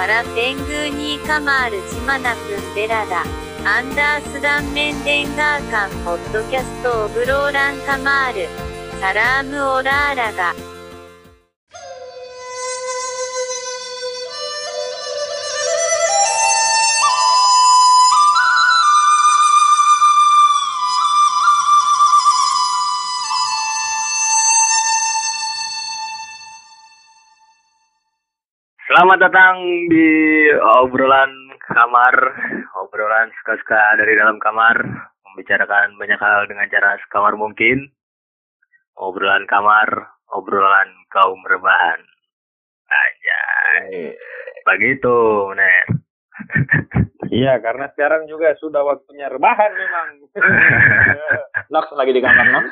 [0.00, 3.20] パラペングーニーカマールジマナプンベラダ。
[3.70, 8.48] アンダースダンメンデンガーカンポッドキャストオブローランカマール。
[8.98, 10.69] サラームオラーラガ。
[29.00, 30.12] Selamat datang di
[30.60, 31.32] obrolan
[31.72, 32.12] kamar,
[32.84, 34.76] obrolan suka-suka dari dalam kamar,
[35.24, 37.88] membicarakan banyak hal dengan cara sekamar mungkin.
[39.00, 39.88] Obrolan kamar,
[40.36, 41.96] obrolan kaum rebahan.
[42.92, 43.40] Aja.
[44.68, 45.16] Begitu,
[45.56, 45.88] Ner.
[47.32, 50.08] Iya, karena sekarang juga sudah waktunya rebahan memang.
[51.72, 52.68] Nox lagi di kamar Nox.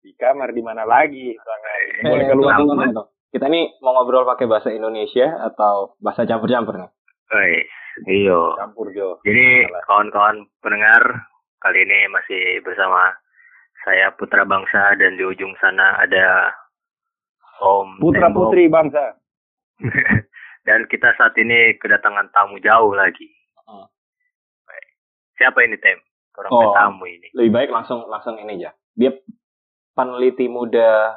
[0.00, 1.36] di kamar di mana lagi?
[1.36, 3.12] Eh, Boleh keluar rumah.
[3.28, 6.90] Kita ini mau ngobrol pakai bahasa Indonesia atau bahasa campur-campur nih?
[7.26, 7.54] Woi,
[8.08, 8.54] iyo.
[8.56, 9.18] Campur Jo.
[9.22, 11.02] Jadi kawan-kawan pendengar,
[11.58, 13.12] kali ini masih bersama
[13.82, 16.54] saya Putra Bangsa dan di ujung sana ada
[17.56, 18.52] Om Putra Tembok.
[18.52, 19.16] putri bangsa.
[20.66, 23.26] dan kita saat ini kedatangan tamu jauh lagi.
[24.62, 24.86] Baik.
[25.36, 25.98] Siapa ini Tem?
[26.36, 26.72] Orang Oh.
[26.72, 27.32] tamu ini.
[27.32, 28.70] Lebih baik langsung langsung ini aja.
[28.92, 29.12] Dia
[29.92, 31.16] peneliti muda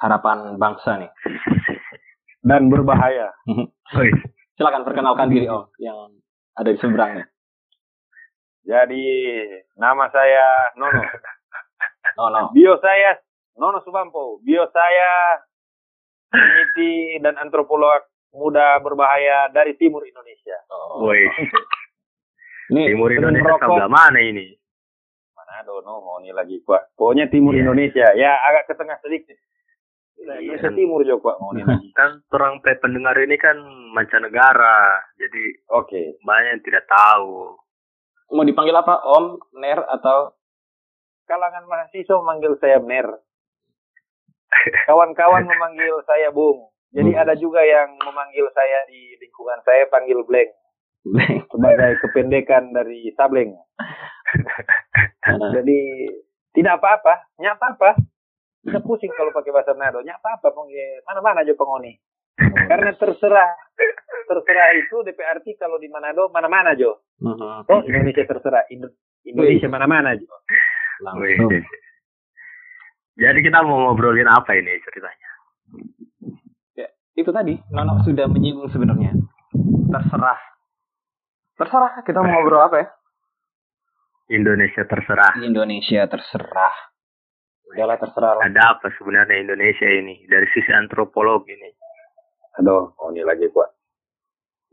[0.00, 1.10] harapan bangsa nih.
[2.48, 3.36] Dan berbahaya.
[3.94, 4.08] Woi,
[4.56, 6.08] Silakan perkenalkan diri Om yang
[6.56, 7.28] ada di seberangnya.
[8.64, 9.04] Jadi
[9.76, 11.00] nama saya Nono.
[12.16, 12.50] Oh no.
[12.56, 13.16] Bio saya
[13.60, 14.40] Nono Subampo.
[14.40, 15.40] Bio saya
[16.28, 20.56] peneliti dan antropolog muda berbahaya dari timur Indonesia.
[20.68, 21.06] Oh.
[21.06, 21.24] woi.
[22.70, 24.54] Ini Timur Indonesia sebelah mana ini?
[25.34, 26.94] Manado, no, mau ini lagi Pak.
[26.94, 27.66] Pokoknya timur Iya.
[27.66, 28.06] Indonesia.
[28.14, 29.34] Ya agak ke tengah sedikit.
[30.20, 30.36] Iya.
[30.52, 31.52] Indonesia timur Jo Pak mau.
[31.98, 33.56] Kan orang pe- pendengar ini kan
[33.90, 36.20] mancanegara, jadi Oke.
[36.20, 37.56] banyak yang tidak tahu.
[38.30, 38.94] mau dipanggil apa?
[39.02, 39.26] Om,
[39.58, 40.38] Ner atau
[41.24, 43.06] Kalangan mahasiswa memanggil saya Mer.
[44.86, 46.70] Kawan-kawan memanggil saya Bung.
[46.90, 47.22] Jadi Hmm.
[47.22, 50.50] ada juga yang memanggil saya di lingkungan saya panggil Bleng
[51.46, 53.54] sebagai kependekan dari Sableng.
[55.54, 55.78] Jadi
[56.50, 57.94] tidak apa-apa, nyak apa-apa.
[58.60, 61.96] Tidak pusing kalau pakai bahasa Manado, nyak apa-apa, panggil mana-mana aja pengoni.
[62.40, 63.48] Karena terserah,
[64.24, 67.00] terserah itu DP arti kalau di Manado mana-mana Jo.
[67.20, 67.68] Mhm.
[67.68, 70.28] Oh Indonesia terserah, Indo- Indonesia mana-mana Jo.
[71.00, 71.52] Langsung.
[73.16, 75.28] Jadi kita mau ngobrolin apa ini ceritanya?
[77.12, 79.12] Itu tadi Nono sudah menyinggung sebenarnya.
[79.92, 80.40] Terserah.
[81.52, 82.88] Terserah kita mau ngobrol apa ya?
[84.30, 85.36] Indonesia terserah.
[85.36, 86.89] Indonesia terserah.
[87.70, 88.42] Udahlah terserah lah.
[88.50, 91.70] Ada apa sebenarnya Indonesia ini dari sisi antropolog ini?
[92.58, 93.68] Aduh, oh ini lagi Pak.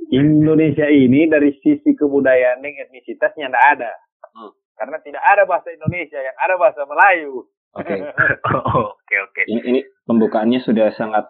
[0.10, 3.92] Indonesia ini dari sisi kebudayaan dan etnisitasnya tidak ada.
[4.34, 4.52] Hmm.
[4.78, 7.46] Karena tidak ada bahasa Indonesia, yang ada bahasa Melayu.
[7.78, 7.96] Oke.
[8.98, 9.42] Oke oke.
[9.46, 9.80] Ini, ini
[10.10, 11.30] pembukaannya sudah sangat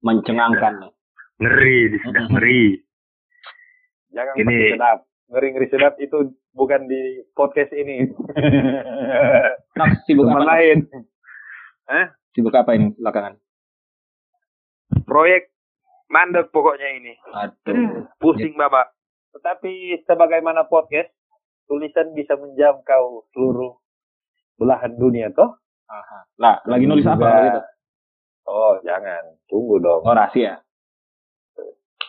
[0.00, 0.90] mencengangkan.
[1.42, 2.78] Ngeri, di sudah ngeri.
[4.14, 4.98] Jangan Ini- sedap.
[5.32, 8.08] Ngeri-ngeri sedap itu bukan di podcast ini.
[9.78, 10.50] Nox, sibuk Tempat apa?
[10.52, 10.78] lain.
[12.32, 13.34] Sibuk apa ini belakangan?
[15.04, 15.52] Proyek
[16.08, 17.12] mandek pokoknya ini.
[17.32, 18.06] Aduh.
[18.22, 18.92] Pusing Bapak.
[19.32, 21.08] Tetapi sebagaimana podcast,
[21.64, 23.72] tulisan bisa menjangkau seluruh
[24.60, 25.56] belahan dunia toh.
[25.88, 26.18] Aha.
[26.36, 27.60] Lah, lagi nulis apa Juga- gitu?
[28.42, 29.22] Oh, jangan.
[29.48, 30.04] Tunggu dong.
[30.04, 30.60] Oh, rahasia.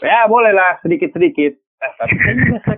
[0.03, 1.62] Ya, bolehlah sedikit-sedikit.
[1.83, 2.16] Eh, tapi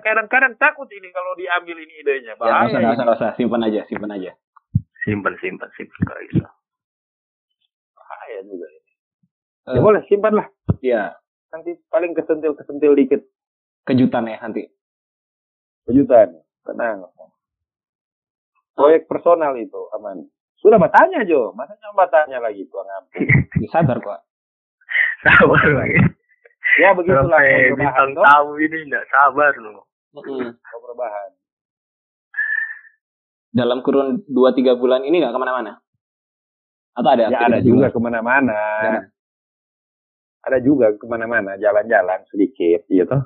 [0.02, 2.34] kadang-kadang takut ini kalau diambil ini idenya.
[2.34, 2.78] Ya, nggak usah, Bahaya.
[2.82, 3.32] nggak usah, nggak usah.
[3.38, 4.32] Simpan aja, simpan aja.
[5.06, 6.48] Simpan simpan simpan kalau bisa.
[7.94, 8.90] Bahaya juga ini.
[9.66, 9.74] Eh.
[9.78, 10.48] Ya boleh, simpan lah.
[10.82, 11.04] Iya,
[11.50, 13.22] Nanti paling kesentil-kesentil dikit.
[13.86, 14.66] kejutan ya nanti.
[15.86, 16.42] Kejutan.
[16.66, 17.06] Tenang.
[18.74, 20.26] Proyek personal itu aman.
[20.58, 23.22] Sudah bertanya Jo, masa yang bertanya lagi tuang ampun.
[23.62, 24.20] Ya, sabar kok.
[25.22, 25.96] Sabar lagi.
[26.76, 28.24] Ya begitulah Sampai bintang toh.
[28.26, 29.88] tamu ini nggak sabar loh.
[30.12, 31.32] Kau berbahan.
[33.56, 35.80] Dalam kurun 2-3 bulan ini nggak ke mana-mana?
[36.96, 37.32] Atau ada?
[37.32, 37.96] Ya ada juga luar?
[37.96, 38.60] ke mana-mana.
[38.84, 39.02] Ada.
[40.46, 43.18] Ada juga ke mana-mana, jalan-jalan sedikit, gitu.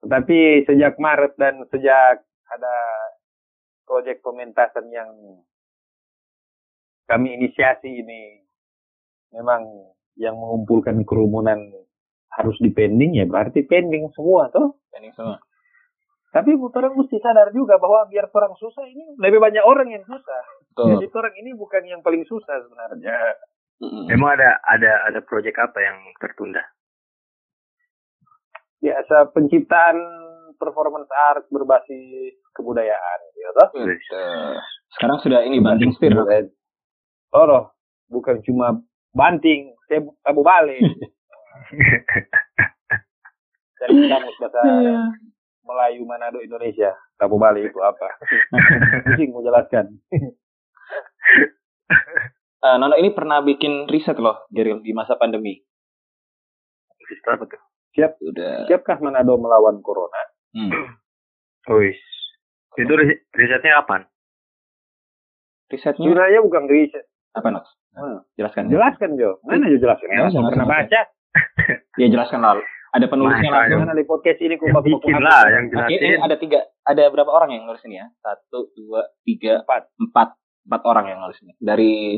[0.00, 2.76] Tetapi sejak Maret dan sejak ada
[3.84, 5.10] proyek pementasan yang
[7.04, 8.40] kami inisiasi ini,
[9.36, 9.68] memang
[10.16, 11.60] yang mengumpulkan kerumunan
[12.34, 14.76] harus dipending ya berarti pending semua toh.
[14.92, 15.38] Pending semua.
[16.28, 20.42] Tapi orang mesti sadar juga bahwa biar orang susah ini lebih banyak orang yang susah.
[20.72, 21.00] Betul.
[21.00, 23.16] Jadi orang ini bukan yang paling susah sebenarnya.
[23.80, 24.12] Mm-mm.
[24.12, 26.60] Emang ada ada ada proyek apa yang tertunda?
[28.78, 29.98] biasa penciptaan
[30.58, 33.68] performance art berbasis kebudayaan gitu toh.
[34.96, 36.14] Sekarang sudah ini banting setir.
[37.28, 37.64] Oh, loh.
[38.08, 38.72] bukan cuma
[39.12, 40.80] banting, saya tabu balik.
[43.78, 44.60] Cari kamus bahasa
[45.62, 46.96] Melayu Manado Indonesia.
[47.14, 48.08] Tabu balik itu apa?
[49.04, 49.86] Pusing mau jelaskan.
[52.58, 55.54] Eh, Nono ini pernah bikin riset loh dari di masa pandemi.
[57.24, 57.60] Apa tuh?
[57.94, 58.66] Siap, Udah.
[58.66, 60.22] siapkah Manado melawan corona?
[60.52, 60.70] Hmm.
[61.78, 61.98] Wis.
[62.74, 64.06] Itu ris- risetnya kapan?
[65.68, 67.04] Risetnya Sebenarnya bukan riset.
[67.30, 67.64] apa Nok?
[67.94, 68.18] Hmm.
[68.34, 68.70] Jelaskan.
[68.70, 69.38] Jelaskan Jo.
[69.42, 70.06] Mana Jo jelaskan?
[70.08, 70.66] Ya, pernah jelaskan.
[70.66, 71.00] baca.
[71.98, 72.62] Ya jelaskan lalu.
[72.88, 73.80] Ada penulisnya Masa, langsung.
[73.84, 76.24] Mana di podcast ini kok bikin lah, yang Oke, ini jelasin.
[76.24, 76.58] ada tiga,
[76.88, 78.06] ada berapa orang yang nulis ini ya?
[78.16, 79.92] Satu, dua, tiga, Empat.
[80.00, 80.28] empat,
[80.64, 82.16] empat orang yang nulis ini dari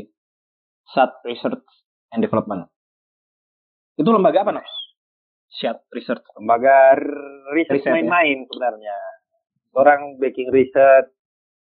[0.87, 1.67] SAT Research
[2.15, 2.71] and Development.
[3.99, 4.67] Itu lembaga apa, Nok?
[5.51, 6.23] SAT Research.
[6.39, 6.95] lembaga
[7.51, 7.93] riset Riset, ya?
[7.99, 8.95] main-main sebenarnya.
[9.75, 11.11] Orang baking riset.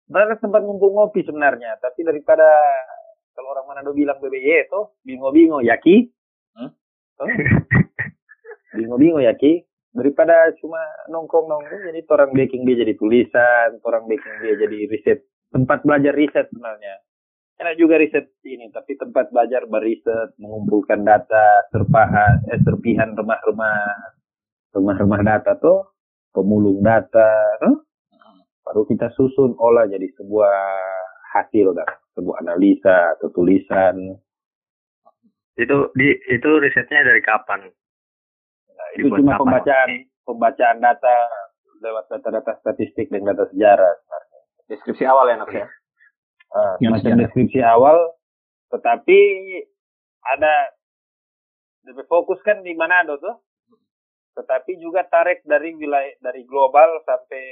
[0.10, 1.78] Sebenarnya tempat ngumpul ngopi sebenarnya.
[1.78, 2.50] Tapi daripada
[3.38, 6.10] kalau orang Manado bilang BBY itu bingo-bingo yaki.
[7.22, 7.28] Oh.
[8.78, 9.66] bingo-bingo yaki.
[9.98, 10.78] Daripada cuma
[11.10, 15.26] nongkrong-nongkrong jadi orang baking dia jadi tulisan, orang baking dia jadi riset.
[15.50, 17.02] Tempat belajar riset sebenarnya.
[17.58, 24.14] Enak juga riset ini, tapi tempat belajar beriset, mengumpulkan data, serpahan, eh, serpihan remah-remah
[24.78, 25.90] rumah-rumah data tuh
[26.30, 27.76] pemulung data huh?
[28.62, 30.58] baru kita susun olah jadi sebuah
[31.34, 34.14] hasil kan sebuah analisa atau tulisan
[35.58, 37.66] Itu di itu risetnya dari kapan?
[37.66, 39.42] Nah, itu Dibuat cuma kapan?
[39.42, 39.90] pembacaan
[40.24, 41.18] pembacaan data
[41.82, 44.40] lewat data-data statistik dan data sejarah sebenarnya.
[44.68, 45.66] Deskripsi awal ya, Nok ya?
[46.54, 47.20] Ah, Yang semacam sejarah.
[47.26, 47.98] deskripsi awal
[48.68, 49.20] tetapi
[50.28, 50.54] ada
[51.88, 53.36] lebih fokus kan di Manado tuh
[54.36, 57.46] tetapi juga tarik dari wilayah dari global sampai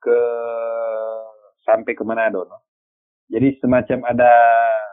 [0.00, 0.20] ke
[1.62, 2.64] sampai ke Manado no?
[3.28, 4.87] jadi semacam ada eh,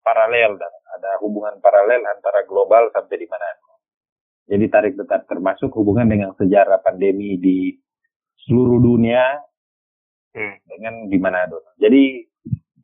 [0.00, 3.70] paralel dan ada hubungan paralel antara global sampai di Manado
[4.50, 7.70] jadi tarik tetap termasuk hubungan dengan sejarah pandemi di
[8.46, 9.38] seluruh dunia
[10.30, 10.54] Hmm.
[10.62, 11.74] dengan di Manado.
[11.74, 12.22] Jadi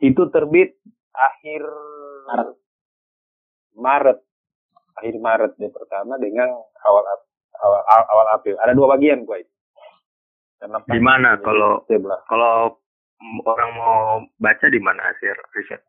[0.03, 0.75] itu terbit
[1.15, 1.63] akhir
[2.27, 2.59] Maret.
[3.79, 4.19] Maret.
[4.99, 6.51] Akhir Maret yang pertama dengan
[6.83, 7.05] awal
[7.63, 8.59] awal, awal, April.
[8.59, 9.53] Ada dua bagian gua itu.
[10.91, 11.87] Di mana kalau
[12.27, 12.81] kalau
[13.47, 14.01] orang mau
[14.41, 15.85] baca di mana hasil riset?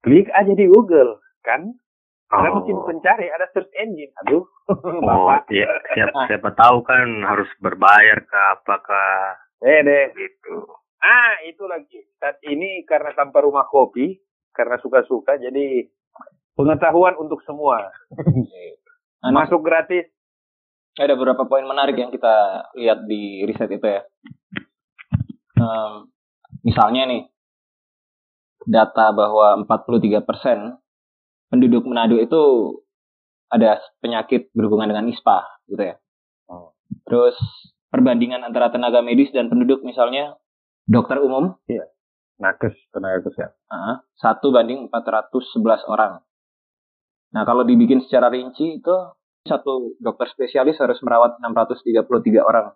[0.00, 1.76] Klik aja di Google kan?
[2.26, 4.14] Ada Oh, mesin pencari, ada search engine.
[4.16, 5.50] Aduh, oh Bapak.
[5.50, 6.26] iya, siap, Ah.
[6.26, 10.14] siapa tahu kan harus berbayar ke apakah Eh deh.
[10.14, 10.62] gitu.
[10.96, 12.00] Ah, itu lagi.
[12.16, 14.14] Saat ini karena tanpa rumah kopi,
[14.50, 15.90] karena suka-suka, jadi
[16.54, 17.90] pengetahuan untuk semua.
[19.26, 20.06] Masuk gratis.
[20.92, 22.34] ada beberapa poin menarik yang kita
[22.74, 24.02] lihat di riset itu ya.
[25.54, 25.92] Em,
[26.62, 27.22] misalnya nih,
[28.66, 30.24] data bahwa 43%
[31.50, 32.42] penduduk Manado itu
[33.50, 35.96] ada penyakit berhubungan dengan ISPA gitu ya.
[36.46, 36.72] Oh.
[37.06, 37.34] Terus
[37.90, 40.38] perbandingan antara tenaga medis dan penduduk misalnya
[40.86, 41.58] dokter umum
[42.40, 43.52] Nakes, tenaga kesehatan.
[43.68, 46.24] ah, satu banding 411 orang.
[47.36, 48.96] Nah kalau dibikin secara rinci itu
[49.44, 52.72] satu dokter spesialis harus merawat 633 orang.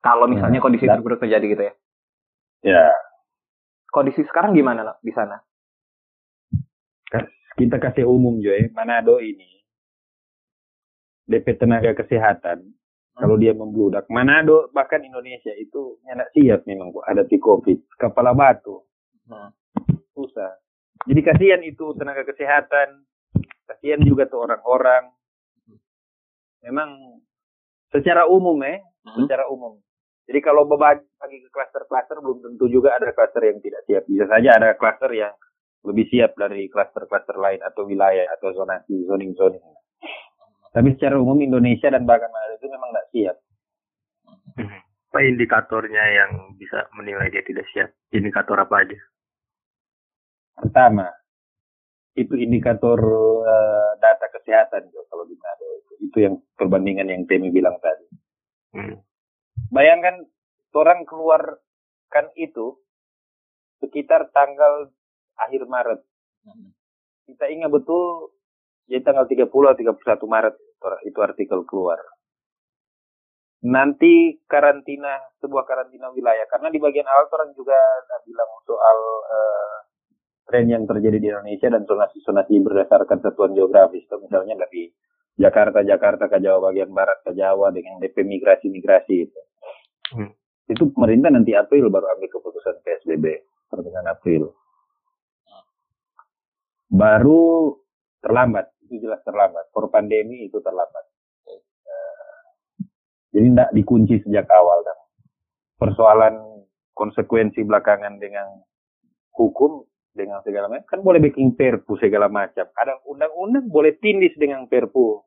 [0.00, 1.74] Kalau misalnya Hmm, kondisi terburuk terjadi gitu ya.
[2.60, 2.86] Ya,
[3.90, 5.36] Kondisi sekarang gimana Nok, di sana?
[7.60, 9.60] kita kasih umum Joy, Manado ini?
[11.28, 12.64] DP tenaga kesehatan
[13.20, 17.78] kalau dia membludak Manado bahkan Indonesia itu nggak siap memang kok hadapi Covid.
[18.00, 18.80] Kepala batu.
[19.28, 19.52] Hmm.
[20.16, 20.58] susah.
[21.06, 23.04] Jadi kasihan itu tenaga kesehatan.
[23.68, 25.12] Kasihan juga tuh orang-orang.
[26.64, 27.20] Memang
[27.92, 28.80] secara umum eh.
[29.04, 29.24] Hmm.
[29.24, 29.80] secara umum
[30.30, 34.30] jadi kalau berbagi bagi ke klaster-klaster belum tentu juga ada klaster yang tidak siap bisa
[34.30, 35.34] saja ada klaster yang
[35.82, 39.62] lebih siap dari klaster-klaster lain atau wilayah atau zonasi zoning-zoning
[40.70, 43.36] tapi secara umum Indonesia dan bahkan Manado itu memang nggak siap
[45.10, 47.90] Apa indikatornya yang bisa menilai dia tidak siap?
[48.14, 48.94] Indikator apa aja?
[50.60, 51.08] pertama
[52.14, 53.00] itu indikator
[53.42, 58.06] eh, data kesehatan kalau di Manado itu itu yang perbandingan yang Temi bilang tadi
[58.70, 59.02] Hmm.
[59.70, 60.26] Bayangkan
[60.74, 62.78] orang keluarkan itu
[63.80, 64.92] sekitar tanggal
[65.40, 66.00] akhir Maret.
[66.40, 66.72] Hmm.
[67.28, 68.32] kita ingat betul
[68.88, 70.56] jadi tanggal 30 atau 31 Maret
[71.06, 72.00] itu artikel keluar.
[73.60, 76.48] Nanti karantina sebuah karantina wilayah.
[76.48, 77.76] Karena di bagian awal orang juga
[78.24, 78.98] bilang soal
[79.28, 79.76] eh,
[80.48, 84.08] tren yang terjadi di Indonesia dan zonasi-zonasi berdasarkan satuan geografis.
[84.08, 84.88] Itu misalnya dari
[85.36, 89.40] Jakarta Jakarta ke Jawa bagian barat ke Jawa dengan DP migrasi migrasi itu
[90.10, 90.32] Hmm.
[90.70, 93.26] itu pemerintah nanti April baru ambil keputusan PSBB
[93.70, 94.54] pertengahan April.
[96.90, 97.74] Baru
[98.22, 99.70] terlambat itu jelas terlambat.
[99.70, 101.04] For pandemi itu terlambat.
[101.46, 101.62] Eh,
[103.34, 104.98] jadi tidak dikunci sejak awal kan
[105.80, 106.34] persoalan
[106.92, 108.60] konsekuensi belakangan dengan
[109.32, 112.68] hukum dengan segala macam kan boleh bikin perpu segala macam.
[112.76, 115.24] Ada undang-undang boleh tindis dengan perpu.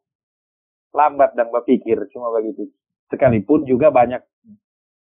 [0.94, 1.98] Lambat dan berpikir.
[2.14, 2.70] Cuma begitu.
[3.10, 4.22] Sekalipun juga banyak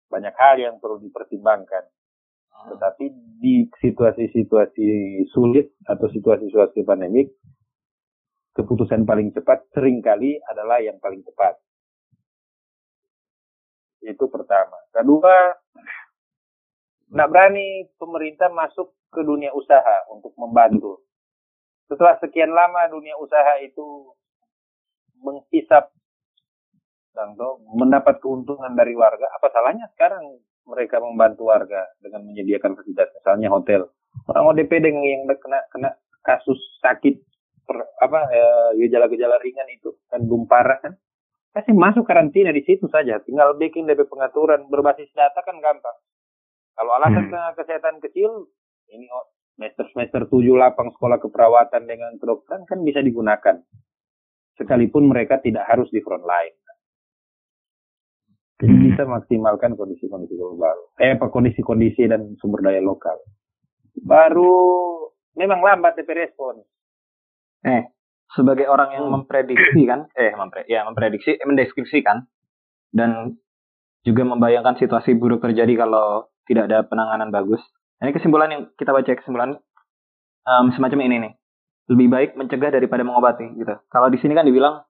[0.08, 1.84] banyak hal yang perlu dipertimbangkan.
[2.58, 3.04] Tetapi
[3.38, 4.86] di situasi-situasi
[5.30, 7.30] sulit atau situasi-situasi pandemik
[8.58, 11.54] keputusan paling cepat sering kali adalah yang paling cepat
[14.02, 14.78] itu pertama.
[14.90, 15.54] Kedua
[17.08, 21.00] nggak berani pemerintah masuk ke dunia usaha untuk membantu.
[21.88, 24.12] Setelah sekian lama dunia usaha itu
[25.24, 25.88] menghisap
[27.34, 30.22] tuh, mendapat keuntungan dari warga, apa salahnya sekarang
[30.68, 33.88] mereka membantu warga dengan menyediakan fasilitas, misalnya hotel.
[34.28, 37.18] Orang ODP dengan yang kena kena kasus sakit
[37.64, 40.92] per, apa eh, gejala-gejala ringan itu kan belum parah kan,
[41.56, 45.96] kasih masuk karantina di situ saja, tinggal bikin DP pengaturan berbasis data kan gampang.
[46.78, 47.56] Kalau alasan Hmm.
[47.58, 48.46] kesehatan kecil,
[48.94, 49.26] ini oh,
[49.58, 53.58] semester-semester tujuh lapang sekolah keperawatan dengan kedokteran kan bisa digunakan.
[54.54, 56.54] Sekalipun mereka tidak harus di front line.
[58.58, 58.84] Jadi Hmm.
[58.90, 60.74] bisa maksimalkan kondisi-kondisi global.
[60.98, 63.14] Eh, apa kondisi-kondisi dan sumber daya lokal.
[64.02, 64.50] Baru
[65.38, 66.66] memang lambat DP respon.
[67.62, 67.86] Eh,
[68.34, 69.22] sebagai orang yang Hmm.
[69.22, 72.26] memprediksi kan, eh mempre, ya memprediksi, eh, mendeskripsikan
[72.90, 73.38] dan
[74.02, 77.62] juga membayangkan situasi buruk terjadi kalau tidak ada penanganan bagus.
[77.98, 79.58] Ini kesimpulan yang kita baca kesimpulan
[80.48, 81.32] em, semacam ini nih.
[81.92, 83.74] Lebih baik mencegah daripada mengobati gitu.
[83.92, 84.80] Kalau di sini kan dibilang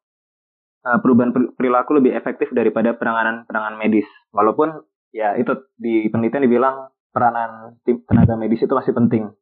[0.85, 4.06] eh, perubahan per- perilaku lebih efektif daripada penanganan penanganan medis.
[4.30, 6.76] Walaupun ya itu di penelitian dibilang
[7.11, 9.32] peranan tim tenaga medis itu masih penting.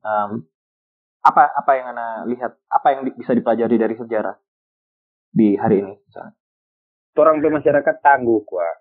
[0.00, 0.30] Em,
[1.20, 4.36] apa apa yang anda lihat apa yang di- bisa dipelajari dari sejarah
[5.30, 6.34] di hari ini misalnya?
[7.20, 8.80] Orang masyarakat tangguh, kuat.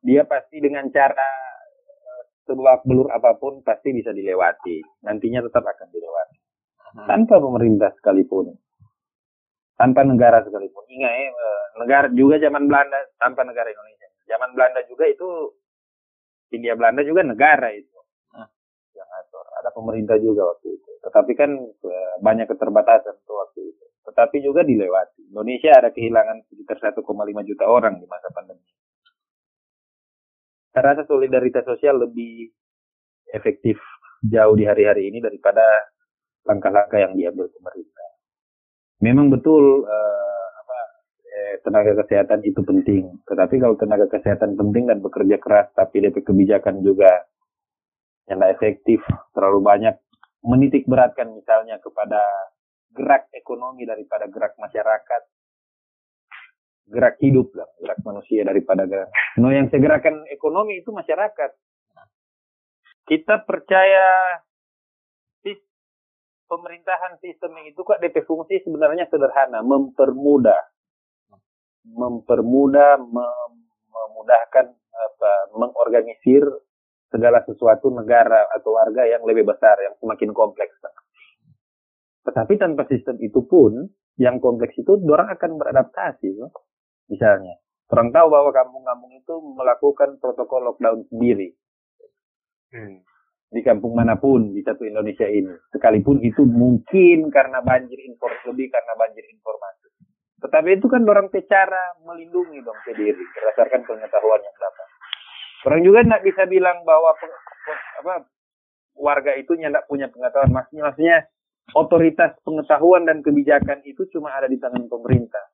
[0.00, 1.28] Dia pasti dengan cara
[1.84, 5.04] eh, sebelak belur apa pun pasti bisa dilewati.
[5.04, 6.38] Nantinya tetap akan dilewati.
[6.92, 8.52] tanpa pemerintah sekalipun,
[9.82, 10.86] tanpa negara sekalipun.
[10.86, 14.06] Ingat ya, eh, negara juga zaman Belanda tanpa negara Indonesia.
[14.30, 15.28] Zaman Belanda juga itu
[16.54, 17.98] India Belanda juga negara itu
[18.30, 18.46] Hmm.
[18.94, 19.42] yang atur.
[19.58, 20.90] Ada pemerintah juga waktu itu.
[21.02, 23.84] Tetapi kan eh, banyak keterbatasan tuh waktu itu.
[24.06, 25.34] Tetapi juga dilewati.
[25.34, 28.62] Indonesia ada kehilangan sekitar 1,5 juta orang di masa pandemi.
[30.70, 32.48] Saya rasa solidaritas sosial lebih
[33.34, 33.76] efektif
[34.22, 35.66] jauh di hari-hari ini daripada
[36.46, 37.91] langkah-langkah yang diambil pemerintah.
[39.02, 40.78] Memang betul eh, apa,
[41.26, 46.22] eh, tenaga kesehatan itu penting, tetapi kalau tenaga kesehatan penting dan bekerja keras, tapi DP
[46.22, 47.26] kebijakan juga
[48.30, 49.02] yang tidak efektif,
[49.34, 49.98] terlalu banyak
[50.46, 52.22] menitik beratkan misalnya kepada
[52.94, 55.22] gerak ekonomi daripada gerak masyarakat,
[56.86, 59.10] gerak hidup lah, gerak manusia daripada gerak.
[59.42, 61.50] No yang segerakan ekonomi itu masyarakat.
[63.02, 64.38] Kita percaya
[66.52, 70.60] pemerintahan sistem itu kok DP fungsi sebenarnya sederhana, mempermudah,
[71.88, 76.44] mempermudah, mem- memudahkan apa, mengorganisir
[77.08, 80.76] segala sesuatu negara atau warga yang lebih besar, yang semakin kompleks.
[82.28, 83.88] Tetapi tanpa sistem itu pun,
[84.20, 86.36] yang kompleks itu orang akan beradaptasi.
[87.08, 87.56] Misalnya,
[87.88, 91.56] orang tahu bahwa kampung-kampung itu melakukan protokol lockdown sendiri
[92.72, 93.04] Hmm.
[93.52, 95.52] Di kampung mana pun di satu Indonesia ini.
[95.68, 99.86] Sekalipun itu mungkin karena banjir informasi, lebih karena banjir informasi.
[100.40, 104.86] Tetapi itu kan orang cara melindungi dong diri berdasarkan pengetahuan yang dapat.
[105.62, 107.14] Orang juga tidak bisa bilang bahwa
[108.02, 108.26] apa
[108.98, 110.50] warga itu tidak punya pengetahuan.
[110.50, 111.16] Maksudnya, maksudnya
[111.76, 115.52] otoritas pengetahuan dan kebijakan itu cuma ada di tangan pemerintah.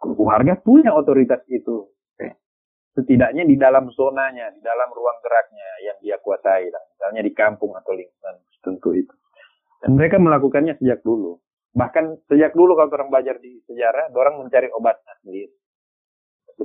[0.00, 1.90] Warga punya otoritas itu.
[2.96, 6.72] Setidaknya di dalam zonanya, di dalam ruang geraknya yang dia kuasai.
[6.72, 6.80] lah.
[6.96, 9.12] Misalnya di kampung atau lingkungan tentu itu.
[9.84, 11.36] Dan mereka melakukannya sejak dulu.
[11.76, 15.52] Bahkan sejak dulu kalau orang belajar di sejarah, orang mencari obatnya sendiri.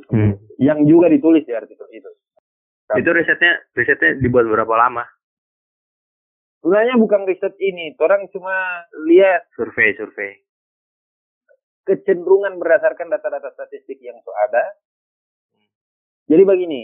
[0.08, 0.40] Hmm.
[0.56, 2.12] Yang juga ditulis di artikel itu.
[2.96, 5.04] Itu risetnya risetnya dibuat berapa lama?
[6.62, 10.38] Sebenarnya bukan riset ini, orang cuma lihat Survei survei.
[11.82, 14.62] kecenderungan berdasarkan data-data statistik yang so ada.
[16.30, 16.82] Jadi begini,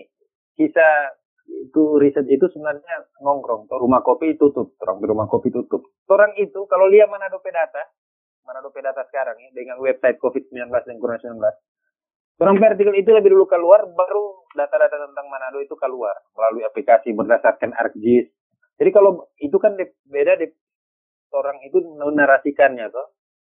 [0.55, 1.17] kisah
[1.47, 3.69] itu riset itu sebenarnya ngongkrong.
[3.69, 5.85] Tuh, rumah kopi tutup, orang rumah kopi tutup.
[6.09, 7.83] Orang itu kalau lihat mana dope data,
[8.47, 11.35] Manado Pedata sekarang ya, dengan website COVID-19 dan Corona 19.
[12.39, 17.75] Orang artikel itu lebih dulu keluar, baru data-data tentang Manado itu keluar melalui aplikasi berdasarkan
[17.75, 18.31] ArcGIS.
[18.79, 19.75] Jadi kalau itu kan
[20.07, 20.47] beda di
[21.35, 23.17] orang itu menarasikannya toh.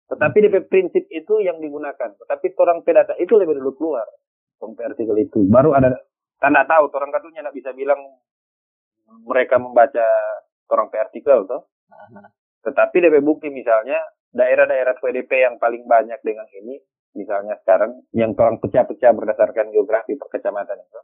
[0.09, 2.17] Tetapi DP prinsip itu yang digunakan.
[2.17, 4.09] Tetapi orang pedata itu lebih dulu keluar.
[4.59, 5.47] Sampai artikel itu.
[5.47, 5.95] Baru ada
[6.43, 6.91] tanda tahu.
[6.91, 7.99] Orang katanya tidak bisa bilang
[9.25, 10.07] mereka membaca
[10.69, 11.71] orang artikel toh.
[12.67, 13.97] Tetapi DP bukti misalnya
[14.35, 16.77] daerah-daerah PDP yang paling banyak dengan ini
[17.17, 21.00] misalnya sekarang yang orang pecah-pecah berdasarkan geografi per kecamatan itu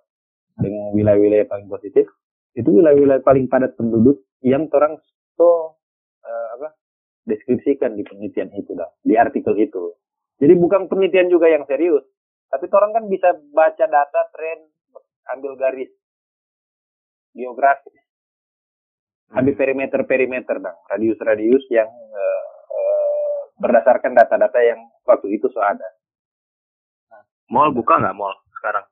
[0.60, 2.06] dengan wilayah-wilayah paling positif
[2.54, 5.00] itu wilayah-wilayah paling padat penduduk yang orang
[5.34, 5.74] so
[6.22, 6.76] uh, apa
[7.24, 9.96] deskripsikan di penelitian itu dah di artikel itu
[10.38, 12.04] jadi bukan penelitian juga yang serius
[12.52, 14.58] tapi orang kan bisa baca data tren
[15.36, 15.90] ambil garis
[17.34, 18.04] geografis
[19.34, 25.86] ambil perimeter-perimeter dong radius-radius yang uh, uh, berdasarkan data-data yang waktu itu so ada.
[27.52, 28.84] Mall buka nggak mall sekarang?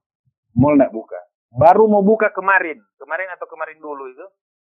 [0.54, 1.18] Mall nggak buka.
[1.52, 4.26] Baru mau buka kemarin, kemarin atau kemarin dulu itu.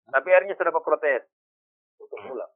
[0.07, 1.23] Tapi akhirnya sudah protes
[1.99, 2.51] untuk pulang.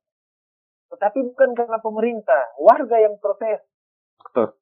[0.93, 3.59] Tetapi bukan karena pemerintah, warga yang protes.
[4.21, 4.55] Betul.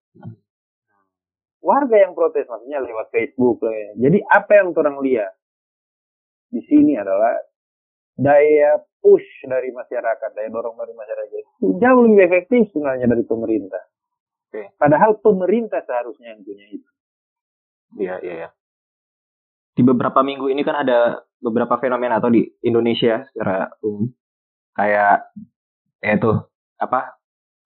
[1.60, 3.60] Warga yang protes, maksudnya lewat Facebook.
[4.00, 5.32] Jadi apa yang orang lihat
[6.50, 7.36] di sini adalah
[8.16, 11.20] daya push dari masyarakat, daya dorong dari masyarakat
[11.60, 13.84] jauh lebih efektif sebenarnya dari pemerintah.
[14.50, 14.74] Oke.
[14.80, 16.90] Padahal pemerintah seharusnya yang punya itu.
[18.00, 18.50] Iya, iya, iya.
[19.76, 24.12] Di beberapa minggu ini kan ada beberapa fenomena atau di Indonesia secara umum
[24.76, 25.32] kayak
[26.04, 26.32] yaitu
[26.80, 27.19] apa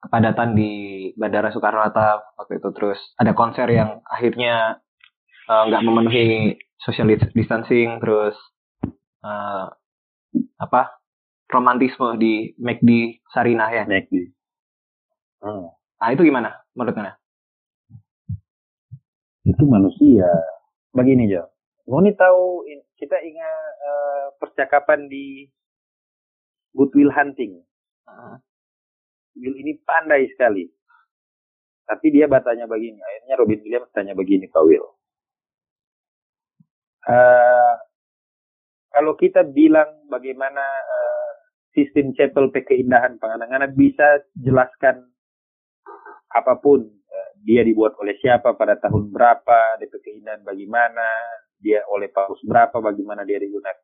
[0.03, 0.71] kepadatan di
[1.15, 4.83] Bandara Soekarno Hatta waktu itu terus ada konser yang akhirnya
[5.47, 8.35] eh, nggak uh, memenuhi social distancing terus
[9.23, 9.71] uh,
[10.59, 10.99] apa
[11.47, 13.83] romantisme di McD Sarinah ya.
[13.87, 14.33] McD.
[15.39, 15.71] Hmm.
[15.71, 17.15] Nah itu gimana menurut Anda?
[19.47, 20.27] Itu manusia.
[20.91, 21.47] Begini Jo.
[21.87, 22.67] Ngoni tahu
[22.99, 25.47] kita ingat uh, percakapan di
[26.75, 27.63] Goodwill Hunting.
[28.07, 28.39] Uh.
[29.37, 30.65] Will ini pandai sekali.
[31.83, 32.99] Tapi dia batanya begini.
[33.01, 34.87] Akhirnya Robin Williams tanya begini Pak Will.
[37.03, 37.75] Uh,
[38.93, 41.31] kalau kita bilang bagaimana uh,
[41.75, 45.11] sistem CEPEL keindahan Pangandaran bisa jelaskan
[46.31, 51.03] apa pun uh, dia dibuat oleh siapa pada tahun berapa DP keindahan bagaimana
[51.59, 53.83] dia oleh paus berapa bagaimana dia digunakan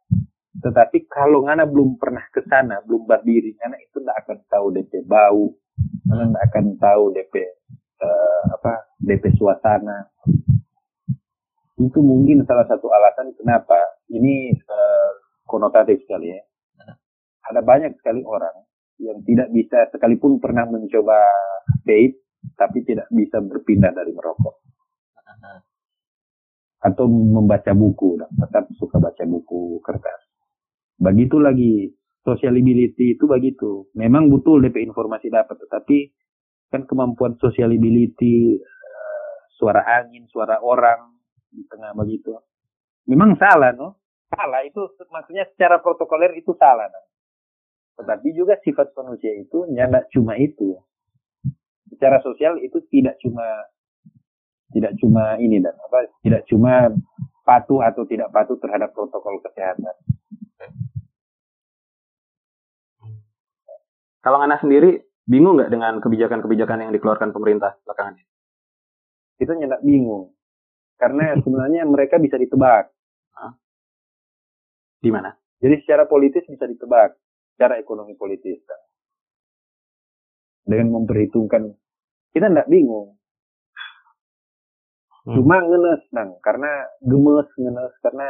[0.60, 4.94] tetapi kalau Ngana belum pernah ke sana belum berdiri Ngana itu tidak akan tahu DP
[5.08, 5.56] bau
[6.08, 7.48] Ngana tidak akan tahu DP uh,
[8.04, 10.08] eh, apa DP suasana
[11.80, 13.80] itu mungkin salah satu alasan kenapa
[14.12, 15.12] ini uh,
[15.50, 16.42] konotatif sekali ya.
[17.50, 18.54] Ada banyak sekali orang
[19.00, 21.18] yang tidak bisa sekalipun pernah mencoba
[21.82, 22.22] vape
[22.54, 24.60] tapi tidak bisa berpindah dari merokok.
[26.80, 30.29] Atau membaca buku, tetap suka baca buku kertas.
[31.00, 31.74] Begitu lagi
[32.28, 33.88] sociability itu begitu.
[33.96, 36.12] Memang betul DP informasi dapat, tetapi
[36.70, 41.18] kan kemampuan sociability, uh, suara angin, suara orang,
[41.50, 42.38] di tengah begitu.
[43.10, 43.98] Memang salah, no?
[44.30, 47.02] Salah itu maksudnya secara protokoler itu salah, no?
[48.00, 50.78] Tetapi juga sifat manusia itu nyanda cuma itu.
[51.90, 53.44] Secara sosial itu tidak cuma
[54.70, 56.94] tidak cuma ini dan apa tidak cuma
[57.42, 59.98] patuh atau tidak patuh terhadap protokol kesehatan.
[64.30, 68.30] Kalau Ana sendiri bingung nggak dengan kebijakan-kebijakan yang dikeluarkan pemerintah belakangan ini?
[69.42, 70.38] Kita nyendak bingung.
[71.02, 72.94] Karena sebenarnya mereka bisa ditebak.
[75.02, 75.34] Di mana?
[75.58, 77.18] Jadi secara politis bisa ditebak,
[77.58, 78.62] secara ekonomi politis.
[80.62, 81.74] Dengan memperhitungkan,
[82.30, 83.18] kita tidak bingung.
[85.26, 85.42] Hmm.
[85.42, 88.28] Cuma ngenes, dang, karena gemes ngenes, karena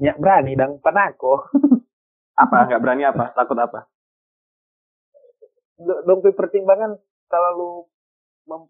[0.00, 1.50] nyak berani, dang, panako.
[2.48, 2.56] apa?
[2.64, 3.36] Nggak berani apa?
[3.36, 3.89] Takut apa?
[5.80, 7.00] Dompet pertimbangan
[7.32, 7.88] terlalu
[8.44, 8.62] mem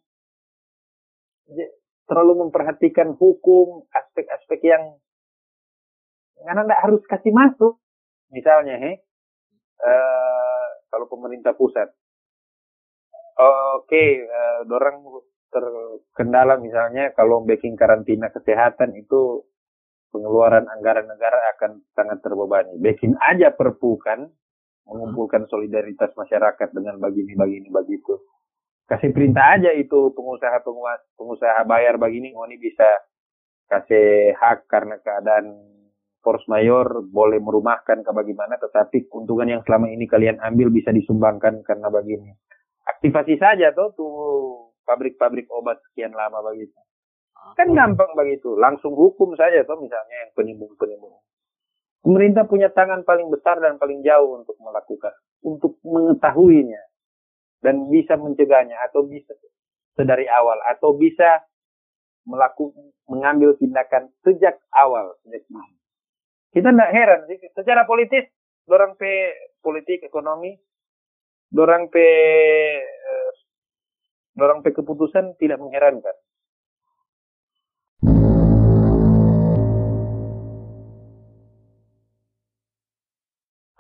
[2.07, 4.99] terlalu memperhatikan hukum, aspek-aspek yang
[6.43, 7.79] karena tidak harus kasih masuk.
[8.31, 8.93] Misalnya, he,
[9.83, 11.91] uh, kalau pemerintah pusat,
[13.39, 15.03] oke, okay, uh, dorang
[15.51, 19.43] terkendala misalnya kalau backing karantina kesehatan itu
[20.15, 22.79] pengeluaran anggaran negara akan sangat terbebani.
[22.79, 24.31] Backing aja perpu kan,
[24.89, 28.21] mengumpulkan solidaritas masyarakat dengan begini, begini, begitu
[28.91, 32.91] kasih perintah aja itu pengusaha pengusaha pengusaha bayar begini oh ini bisa
[33.71, 35.55] kasih hak karena keadaan
[36.27, 41.63] force mayor boleh merumahkan ke bagaimana tetapi keuntungan yang selama ini kalian ambil bisa disumbangkan
[41.63, 42.35] karena begini
[42.99, 44.15] aktivasi saja tuh tuh
[44.91, 46.75] pabrik-pabrik obat sekian lama begitu.
[47.57, 51.15] Kan gampang begitu, langsung hukum saja tuh misalnya yang penimbun-penimbun.
[52.01, 55.13] Pemerintah punya tangan paling besar dan paling jauh untuk melakukan,
[55.45, 56.81] untuk mengetahuinya
[57.61, 59.37] dan bisa mencegahnya atau bisa
[59.93, 61.45] sedari awal atau bisa
[62.25, 65.77] melakukan mengambil tindakan sejak awal sejak ini.
[66.51, 68.27] Kita tidak heran sih secara politis
[68.65, 70.57] dorang pe politik ekonomi
[71.53, 72.07] dorang pe
[72.81, 73.31] eh,
[74.35, 76.17] dorang pe keputusan tidak mengherankan.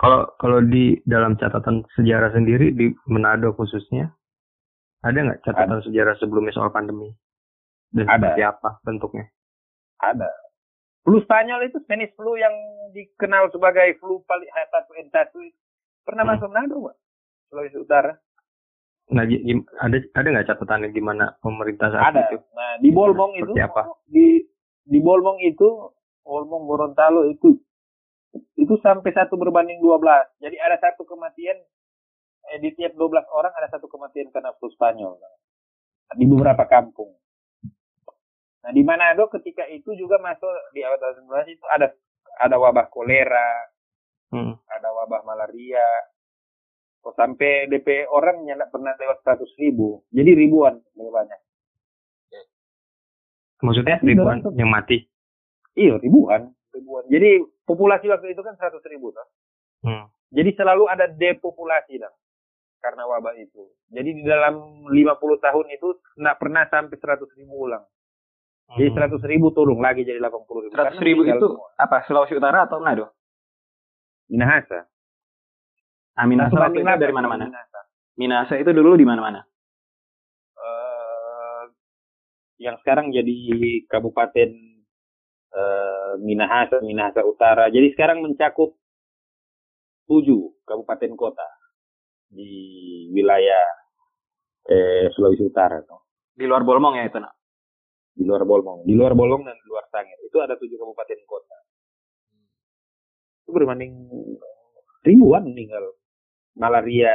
[0.00, 4.08] Kalau kalau di dalam catatan sejarah sendiri di Manado khususnya
[5.00, 7.12] ada nggak catatan sejarah sebelumnya soal pandemi?
[7.92, 8.32] Dan Ada.
[8.32, 9.28] seperti apa bentuknya?
[10.00, 10.30] Ada.
[11.04, 12.52] Flu Spanyol itu Spanish flu yang
[12.92, 15.40] dikenal sebagai flu paling H1N1 itu
[16.00, 16.32] pernah Hmm.
[16.32, 16.96] masuk Manado, Pak.
[17.48, 18.12] Sulawesi Utara.
[19.10, 19.26] Nah,
[19.80, 22.30] ada ada nggak catatannya gimana pemerintah saat Ada.
[22.30, 22.38] itu?
[22.54, 23.82] Nah, di Bolmong itu apa?
[24.06, 24.38] di
[24.86, 25.66] di Bolmong itu
[26.22, 27.58] Bolmong Gorontalo itu
[28.58, 30.42] itu sampai satu berbanding 12.
[30.42, 31.58] Jadi ada satu kematian
[32.54, 35.18] eh, di tiap 12 orang ada satu kematian karena flu Spanyol.
[36.14, 37.14] Di beberapa kampung.
[38.60, 41.86] Nah, di Manado ketika itu juga masuk di awal tahun 19 itu ada
[42.40, 43.70] ada wabah kolera,
[44.30, 44.54] Hmm.
[44.70, 45.82] ada wabah malaria.
[47.02, 50.06] Kok sampai DP orang yang nggak pernah lewat 100 ribu.
[50.14, 51.40] Jadi ribuan lebih banyak.
[53.60, 55.04] Maksudnya ribuan yang mati?
[55.76, 56.52] Iya, ribuan.
[56.72, 57.04] Ribuan.
[57.06, 57.30] Jadi
[57.64, 59.10] populasi waktu itu kan 100 ribu.
[59.10, 59.26] Toh.
[59.82, 60.04] Hmm.
[60.30, 62.12] Jadi selalu ada depopulasi dah.
[62.80, 63.68] Karena wabah itu.
[63.92, 64.96] Jadi di dalam 50
[65.36, 67.84] tahun itu nggak pernah sampai 100 ribu ulang.
[68.70, 69.18] Jadi Hmm.
[69.18, 70.72] 100 ribu turun lagi jadi 80 ribu.
[70.72, 71.68] 100 Karena ribu itu semua.
[71.76, 71.96] apa?
[72.06, 73.10] Sulawesi Utara atau Manado?
[74.30, 74.86] Minahasa.
[76.14, 77.44] Ah, Minahasa banding itu dari mana-mana.
[77.50, 77.80] Minahasa.
[78.14, 79.42] Minahasa itu dulu di mana-mana.
[80.54, 81.62] Eh,
[82.62, 83.34] yang sekarang jadi
[83.90, 84.50] kabupaten
[85.50, 87.68] eh, Minahasa, Minahasa Utara.
[87.70, 88.74] Jadi sekarang mencakup
[90.10, 91.48] tujuh kabupaten kota
[92.30, 92.50] di
[93.14, 93.64] wilayah
[94.70, 95.82] eh, Sulawesi Utara.
[95.82, 96.00] Tuh.
[96.34, 97.34] Di luar Bolmong ya itu, nak.
[98.14, 98.86] Di luar Bolmong.
[98.86, 100.18] Di luar Bolmong dan di luar Sangir.
[100.26, 101.56] Itu ada tujuh kabupaten kota.
[103.46, 103.92] Itu berbanding
[105.06, 105.94] ribuan meninggal.
[106.58, 107.14] Malaria.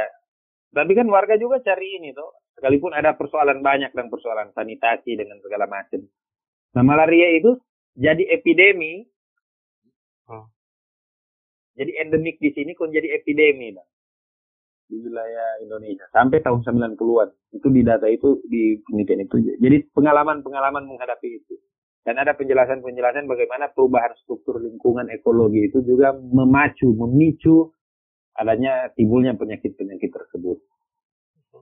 [0.72, 2.28] Tapi kan warga juga cari ini tuh.
[2.56, 6.00] Sekalipun ada persoalan banyak dan persoalan sanitasi dengan segala macam.
[6.72, 7.52] Nah malaria itu
[7.96, 9.02] jadi epidemi.
[10.28, 10.46] Hmm.
[11.76, 13.72] Jadi endemik di sini kon jadi epidemi.
[13.72, 13.88] Bang.
[14.86, 16.06] Di wilayah Indonesia.
[16.14, 17.28] Sampai tahun 90-an.
[17.56, 19.36] Itu di data itu, di penelitian itu.
[19.58, 21.58] Jadi pengalaman-pengalaman menghadapi itu.
[22.06, 27.74] Dan ada penjelasan-penjelasan bagaimana perubahan struktur lingkungan ekologi itu juga memacu, memicu
[28.38, 30.62] adanya timbulnya penyakit-penyakit tersebut.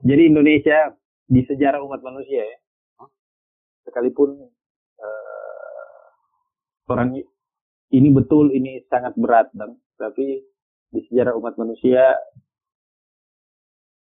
[0.05, 0.93] Jadi Indonesia
[1.25, 2.57] di sejarah umat manusia ya,
[3.89, 4.54] sekalipun eh,
[6.89, 7.17] orang
[7.93, 10.43] ini betul ini sangat berat dan tapi
[10.91, 12.15] di sejarah umat manusia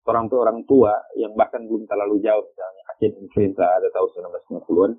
[0.07, 4.09] orang tua orang tua yang bahkan belum terlalu jauh misalnya Aceh influenza ada tahun
[4.49, 4.93] 1950-an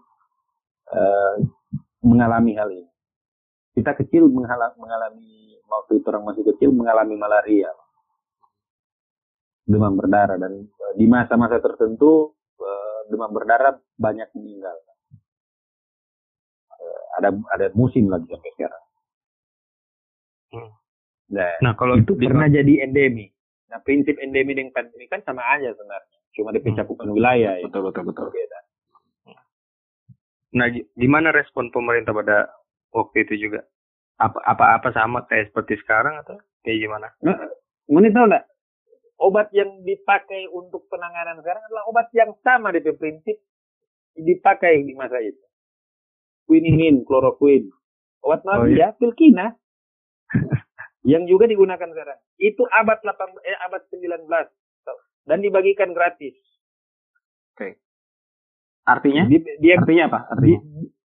[0.94, 1.36] eh,
[2.04, 2.92] mengalami hal ini.
[3.74, 7.70] Kita kecil mengalami waktu itu orang masih kecil mengalami malaria,
[9.68, 14.76] demam berdarah dan eh, di masa-masa tertentu eh, demam berdarah banyak meninggal.
[17.15, 18.84] Ada ada musim lagi sampai sekarang.
[20.52, 20.72] Hmm.
[21.28, 23.32] Nah, Nah, kalau itu pernah jadi endemi.
[23.67, 26.17] Nah, prinsip endemi dengan pandemi kan sama aja sebenarnya.
[26.32, 26.78] Cuma di Hmm.
[26.78, 27.65] cakupan wilayah ya.
[27.67, 28.32] Betul, betul, betul.
[28.32, 28.60] Berbeda.
[30.56, 32.48] Nah, gi- gimana respon pemerintah pada
[32.96, 33.67] waktu itu juga?
[34.17, 37.08] Apa apa apa sama kayak seperti sekarang atau kayak gimana?
[37.22, 37.38] Nah,
[37.88, 38.46] Muni tahu nggak?
[39.17, 43.39] Obat yang dipakai untuk penanganan sekarang adalah obat yang sama di prinsip
[44.13, 45.39] dipakai di masa itu.
[46.47, 47.67] Quininin, chloroquine.
[48.23, 49.51] Obat Oh, malaria, pilkina.
[51.12, 52.19] yang juga digunakan sekarang.
[52.39, 54.27] Itu abad 8 eh, abad 19
[55.27, 56.36] dan dibagikan gratis.
[58.88, 59.27] Artinya?
[59.27, 60.19] Di- dia Artinya apa?
[60.31, 60.60] Artinya?
[60.63, 60.95] di-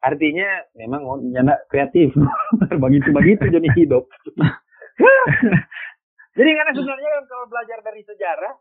[0.00, 2.16] artinya memang oh, nyana kreatif
[2.82, 4.08] begitu begitu jadi hidup
[6.40, 8.54] jadi karena sebenarnya kalau belajar dari sejarah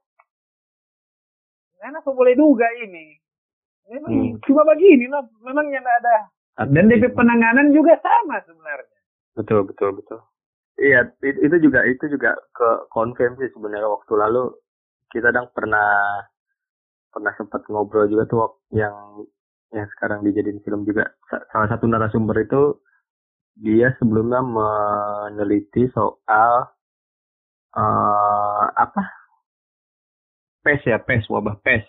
[1.79, 3.15] karena boleh duga ini
[3.89, 4.38] memang Hmm.
[4.45, 6.30] cuma begini lah memang yang ada.
[6.69, 8.97] Dan DP penanganan juga sama sebenarnya.
[9.34, 10.19] Betul, betul, betul.
[10.80, 14.52] Iya, itu, juga itu juga ke konfirm sih sebenarnya waktu lalu.
[15.10, 16.19] Kita dang pernah
[17.10, 18.93] pernah sempat ngobrol juga tuh yang
[19.73, 21.10] yang sekarang dijadiin film juga.
[21.32, 22.80] Sa- salah satu narasumber itu
[23.60, 26.67] dia sebelumnya meneliti soal
[27.75, 29.04] eh apa?
[30.60, 31.88] Pes ya pes wabah pes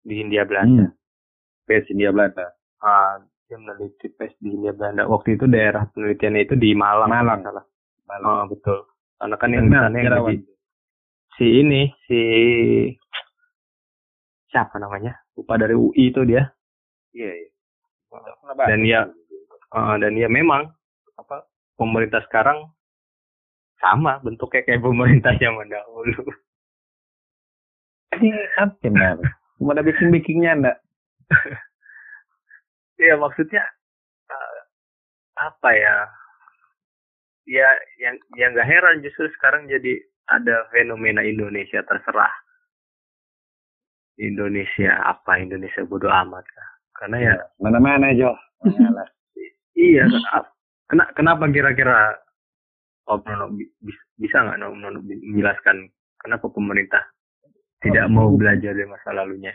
[0.00, 0.88] di Hindia Belanda.
[0.88, 0.96] Hmm.
[1.66, 2.46] Pes Hindia Belanda
[2.78, 5.04] Ah, dia meneliti pes di Hindia Belanda.
[5.04, 7.08] Waktu itu daerah penelitiannya itu di Malang.
[7.08, 7.40] Malang.
[7.42, 7.64] salah.
[8.06, 8.86] malam Oh, betul.
[9.16, 10.46] Karena kan yang sana yang jadi-
[11.34, 12.20] si ini si
[14.48, 15.16] siapa namanya?
[15.34, 16.48] Lupa dari UI itu dia.
[17.12, 17.48] iya iya
[18.52, 18.68] bahas.
[18.68, 19.00] Dan ya
[19.72, 20.68] eh, dan ya memang
[21.16, 22.68] apa pemerintah sekarang
[23.76, 26.22] sama bentuknya kayak pemerintah zaman dahulu.
[28.16, 29.16] ini apa benar
[29.56, 30.76] cuma ada bikin bikingnya enggak
[32.96, 33.62] Iya maksudnya
[34.30, 34.58] eh,
[35.36, 35.96] apa ya?
[37.46, 37.68] Ya
[38.02, 42.32] yang yang nggak heran justru sekarang jadi ada fenomena Indonesia terserah.
[44.16, 46.68] Indonesia apa Indonesia bodoh amat kah?
[46.96, 48.32] Karena ya mana-mana Jo
[49.76, 50.50] iya ken-
[50.88, 52.16] kena, kenapa kira-kira
[53.06, 55.86] Om Nono bi- bis- bisa nggak Om Nono menjelaskan
[56.18, 57.04] kenapa pemerintah
[57.84, 59.52] tidak mau belajar dari masa lalunya?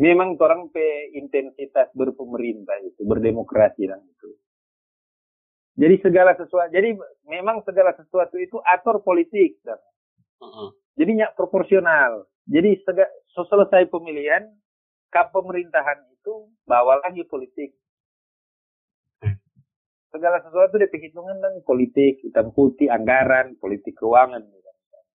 [0.00, 4.32] Memang orang pe intensitas berpemerintah itu berdemokrasi dan itu.
[5.76, 6.96] Jadi segala sesuatu jadi
[7.28, 9.76] memang segala sesuatu itu atur politik dan
[10.96, 12.24] jadi nyak proporsional.
[12.48, 14.48] Jadi sega, selesai pemilihan
[15.12, 17.76] kap pemerintahan itu bawa lagi politik.
[20.10, 24.70] Segala sesuatu dari perhitungan dan politik hitam putih anggaran politik keuangan gitu.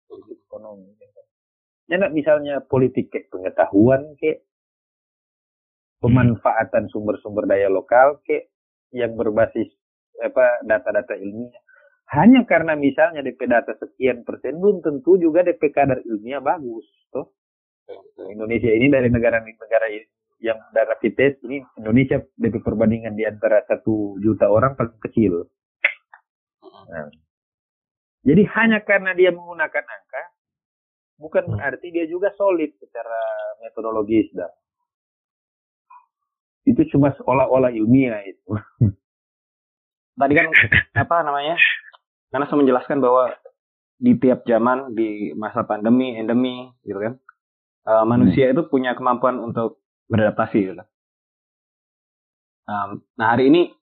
[0.06, 1.20] politik ekonomi gitu.
[1.90, 4.46] ya misalnya politik kayak pengetahuan kayak
[6.04, 8.52] pemanfaatan sumber-sumber daya lokal kayak
[8.92, 9.72] yang berbasis
[10.20, 11.64] apa data-data ilmiah.
[12.12, 17.32] Hanya karena misalnya DP data sekian persen belum tentu juga DP kadar ilmiah bagus toh.
[18.28, 19.88] Indonesia ini dari negara-negara
[20.44, 25.48] yang ada rapid test ini Indonesia DP perbandingan di antara satu juta orang paling kecil.
[26.84, 27.08] Nah,
[28.20, 30.22] jadi hanya karena dia menggunakan angka
[31.16, 33.20] bukan berarti dia juga solid secara
[33.64, 34.52] metodologis dan
[36.64, 38.50] itu cuma seolah-olah ilmiah itu.
[40.20, 40.46] Tadi kan
[40.96, 41.56] apa namanya?
[42.32, 43.30] Karena saya menjelaskan bahwa
[44.00, 47.14] di tiap zaman di masa pandemi, endemi, gitu kan,
[47.86, 50.58] eh, manusia itu punya kemampuan untuk beradaptasi.
[50.72, 50.84] Gitu.
[52.64, 53.76] Um, nah hari ini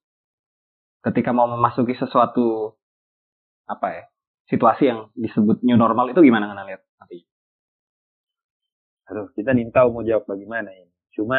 [1.06, 2.74] ketika mau memasuki sesuatu
[3.70, 4.04] apa ya
[4.50, 7.22] situasi yang disebut new normal itu gimana anda lihat nanti?
[9.10, 10.90] Aduh, kita nih tahu mau jawab bagaimana ini.
[11.14, 11.38] Cuma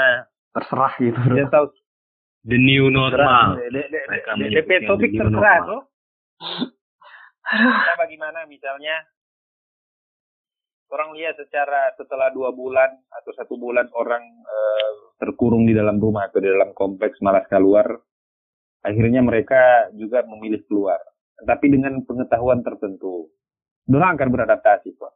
[0.54, 1.18] Terserah gitu.
[1.18, 1.66] kita tahu
[2.44, 3.56] The new normal.
[4.52, 5.82] DP topik terserah tuh.
[7.48, 9.00] Kita bagaimana misalnya
[10.92, 14.92] orang lihat secara setelah dua bulan atau satu bulan orang eh,
[15.24, 17.88] terkurung di dalam rumah atau di dalam kompleks malas keluar,
[18.84, 21.00] akhirnya mereka juga memilih keluar.
[21.40, 23.32] Tapi dengan pengetahuan tertentu,
[23.88, 25.16] orang akan beradaptasi kok.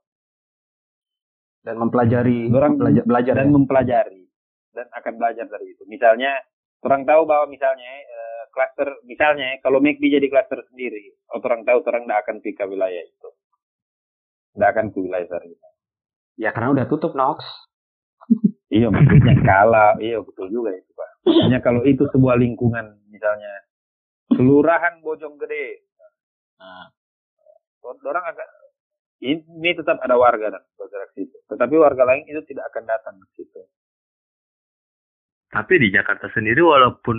[1.67, 3.55] Dan mempelajari, Orang belajar, belajar dan ya.
[3.59, 4.26] mempelajari
[4.77, 5.81] dan akan belajar dari itu.
[5.89, 6.37] Misalnya
[6.85, 12.05] orang tahu bahwa misalnya eh, klaster misalnya kalau McD jadi klaster sendiri, orang tahu orang
[12.05, 13.29] tidak akan ke wilayah itu.
[14.53, 15.67] Tidak akan ke wilayah itu.
[16.37, 17.41] Ya karena udah tutup Nox.
[18.67, 21.09] Iya maksudnya kalau iya betul juga itu pak.
[21.23, 23.63] Maksudnya kalau itu sebuah lingkungan misalnya
[24.27, 25.87] kelurahan Bojonggede,
[26.57, 26.89] Nah,
[27.85, 28.49] orang akan
[29.21, 31.37] ini tetap ada warga dan bergerak situ.
[31.49, 33.61] Tetapi warga lain itu tidak akan datang ke situ.
[35.47, 37.17] Tapi di Jakarta sendiri walaupun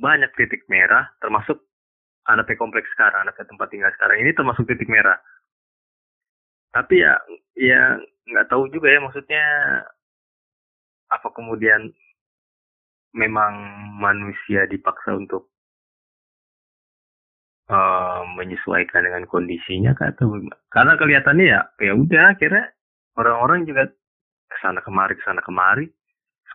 [0.00, 1.60] banyak titik merah, termasuk
[2.26, 5.16] anak kompleks sekarang, anak tempat tinggal sekarang ini termasuk titik merah.
[6.74, 7.16] Tapi ya,
[7.56, 9.44] ya nggak tahu juga ya maksudnya
[11.06, 11.94] apa kemudian
[13.14, 13.54] memang
[13.96, 15.48] manusia dipaksa untuk
[17.70, 20.36] eh, menyesuaikan dengan kondisinya atau?
[20.68, 22.64] Karena kelihatannya ya, ya udah akhirnya
[23.16, 23.88] orang-orang juga
[24.46, 25.88] ke sana kemari ke sana kemari.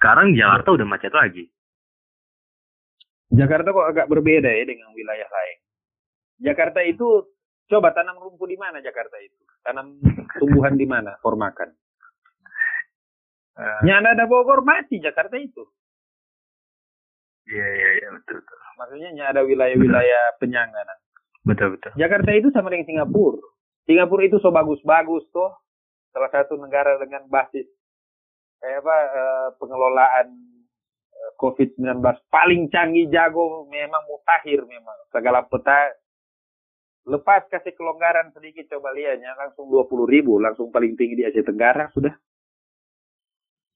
[0.02, 1.46] Sekarang Jakarta udah macet lagi.
[3.30, 5.58] Jakarta kok agak berbeda ya dengan wilayah lain.
[6.42, 7.30] Jakarta itu
[7.70, 9.38] coba tanam rumput di mana Jakarta itu?
[9.62, 10.02] Tanam
[10.42, 11.22] tumbuhan di mana?
[11.22, 11.70] Formakan.
[13.62, 15.70] Eh, Nyana ada Bogor mati Jakarta itu.
[17.46, 18.58] Iya iya iya betul betul.
[18.82, 20.82] Maksudnya nya ada wilayah-wilayah penyangga.
[21.46, 21.94] Betul betul.
[21.94, 23.38] Jakarta itu sama dengan Singapura.
[23.86, 25.54] Singapura itu so bagus-bagus tuh.
[26.10, 27.70] Salah satu negara dengan basis
[28.62, 30.28] eh, apa eh, pengelolaan
[31.10, 35.98] eh, COVID-19 paling canggih jago memang mutakhir memang segala peta
[37.10, 41.90] lepas kasih kelonggaran sedikit coba lihatnya langsung 20 ribu langsung paling tinggi di Asia Tenggara
[41.90, 42.14] sudah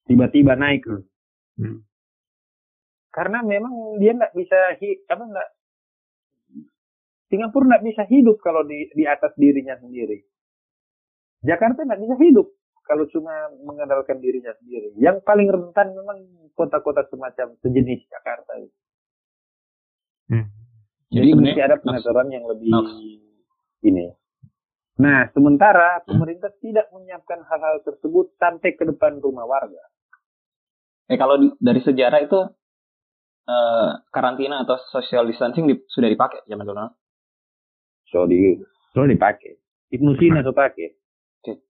[0.05, 0.85] tiba-tiba naik.
[1.55, 1.81] Hmm.
[3.15, 4.75] karena memang dia nggak bisa
[5.07, 5.49] apa nggak
[7.31, 10.19] Singapura nggak bisa hidup kalau di di atas dirinya sendiri
[11.47, 12.51] Jakarta nggak bisa hidup
[12.85, 13.33] kalau cuma
[13.65, 14.93] mengandalkan dirinya sendiri.
[15.01, 16.21] Yang paling rentan memang
[16.53, 18.53] kota-kota semacam sejenis Jakarta.
[20.29, 20.47] Hmm.
[21.09, 22.81] Jadi, Jadi mesti ada pengaturan yang lebih no.
[23.85, 24.09] ini.
[25.01, 26.05] Nah, sementara hmm.
[26.07, 29.81] pemerintah tidak menyiapkan hal-hal tersebut sampai ke depan rumah warga.
[31.05, 32.39] Eh kalau di, dari sejarah itu
[33.45, 36.89] eh, karantina atau social distancing di, sudah dipakai zaman dulu.
[38.09, 38.57] So di
[38.93, 39.61] so dipakai.
[39.93, 40.97] Ibnu Sina so pakai.
[41.45, 41.61] Okay.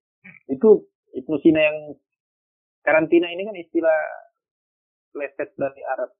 [0.47, 1.77] Itu Ibnu Sina yang
[2.83, 3.99] karantina ini kan istilah
[5.15, 6.11] leset dari Arab.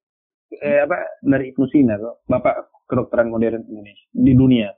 [0.56, 2.24] Eh apa dari Ibnu Sina kok.
[2.24, 4.70] Bapak kedokteran modern Indonesia di dunia.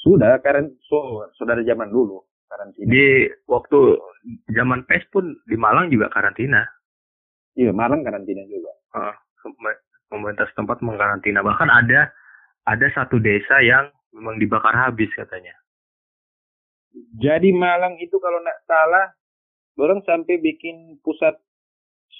[0.00, 2.88] Sudah, karena so, saudara zaman dulu karantina.
[2.88, 4.00] Di waktu
[4.48, 6.64] zaman PES pun di Malang juga karantina.
[7.52, 8.72] Iya, Malang karantina juga.
[8.96, 9.14] Uh,
[10.08, 11.44] pemerintah setempat mengkarantina.
[11.44, 12.08] Bahkan ada
[12.64, 15.52] ada satu desa yang memang dibakar habis katanya.
[17.20, 19.06] Jadi Malang itu kalau nggak salah,
[19.78, 21.38] orang sampai bikin pusat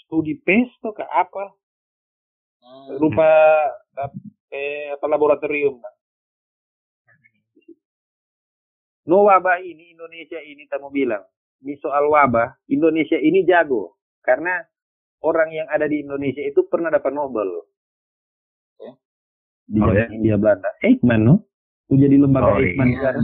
[0.04, 1.54] studi PES tuh ke apa?
[2.60, 2.96] Hmm.
[3.02, 3.30] Rupa
[4.54, 5.82] eh, apa laboratorium.
[5.82, 5.94] Kan?
[9.10, 11.24] No wabah ini Indonesia ini kamu bilang
[11.60, 14.62] di soal wabah Indonesia ini jago karena
[15.24, 17.48] orang yang ada di Indonesia itu pernah dapat Nobel.
[18.80, 18.92] Ya.
[19.66, 20.06] Di oh, ya?
[20.14, 20.70] India Belanda.
[20.84, 21.34] Eichmann no?
[21.88, 23.00] Itu jadi lembaga oh, Eichmann iya.
[23.10, 23.16] kan.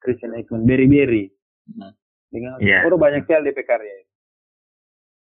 [0.00, 1.28] Christian Eichmann, Berry Berry.
[1.68, 1.92] Hmm.
[2.30, 2.86] Dengan yeah.
[2.86, 4.06] orang banyak sekali DP karya.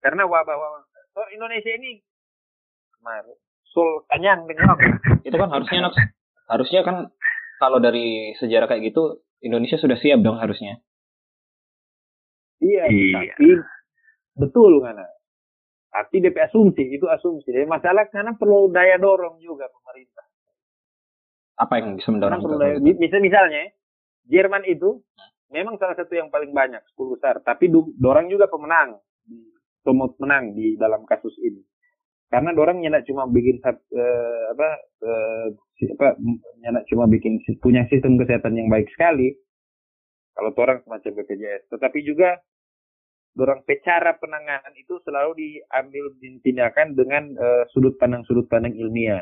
[0.02, 0.86] Karena wabah-wabah.
[1.12, 2.00] So, Indonesia ini
[2.96, 3.36] kemarin
[3.68, 4.84] Sul kanyang dengan apa?
[5.26, 5.88] Itu kan harusnya
[6.48, 6.96] harusnya kan
[7.56, 10.78] kalau dari sejarah kayak gitu Indonesia sudah siap dong harusnya.
[12.62, 13.34] Iya, iya.
[13.34, 13.58] tapi
[14.38, 15.00] betul kan?
[15.92, 17.50] Tapi DP asumsi itu asumsi.
[17.52, 20.24] Jadi masalah karena perlu daya dorong juga pemerintah.
[21.58, 22.40] Apa yang bisa mendorong?
[22.40, 23.66] Perlu daya, bisa misalnya
[24.30, 25.02] Jerman itu
[25.52, 28.98] memang salah satu yang paling banyak 10 besar, tapi dorong juga pemenang,
[29.84, 31.60] promote menang di dalam kasus ini.
[32.32, 34.68] Karena dorang nyenak cuma bikin uh, apa
[35.04, 35.46] uh,
[36.00, 36.16] apa
[36.64, 39.36] nyenak cuma bikin punya sistem kesehatan yang baik sekali.
[40.32, 42.40] Kalau orang semacam BPJS, tetapi juga
[43.36, 46.08] dorang cara penanganan itu selalu diambil
[46.40, 49.20] tindakan dengan uh, sudut pandang sudut pandang ilmiah.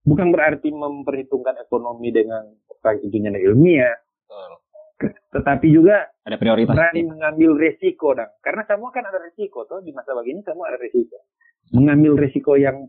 [0.00, 2.48] Bukan berarti memperhitungkan ekonomi dengan
[2.80, 3.92] nyenak ilmiah,
[5.28, 9.96] tetapi juga ada prioritas berani mengambil resiko dong karena semua kan ada resiko tuh di
[9.96, 11.16] masa begini semua ada resiko
[11.72, 12.88] mengambil resiko yang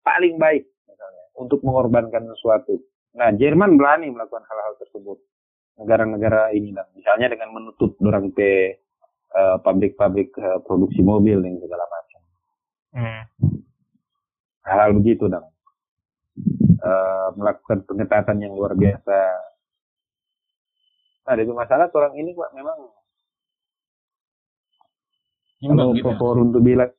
[0.00, 2.80] paling baik misalnya untuk mengorbankan sesuatu.
[3.16, 5.18] Nah, Jerman berani melakukan hal-hal tersebut.
[5.80, 8.76] Negara-negara ini dan misalnya dengan menutup dorang pe
[9.32, 12.20] uh, pabrik-pabrik uh, produksi mobil dan segala macam.
[12.94, 13.22] Hmm.
[14.60, 15.48] Hal-hal begitu dan
[16.80, 19.20] uh, melakukan pengetatan yang luar biasa.
[21.26, 22.78] Nah, itu masalah orang ini kok memang
[25.60, 26.58] kalau gitu.
[26.64, 26.90] bilang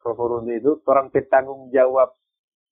[0.00, 2.16] Proforunde itu orang bertanggung jawab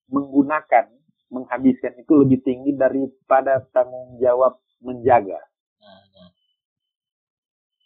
[0.09, 0.88] menggunakan,
[1.28, 5.37] menghabiskan itu lebih tinggi daripada tanggung jawab menjaga.
[5.76, 6.33] Hmm.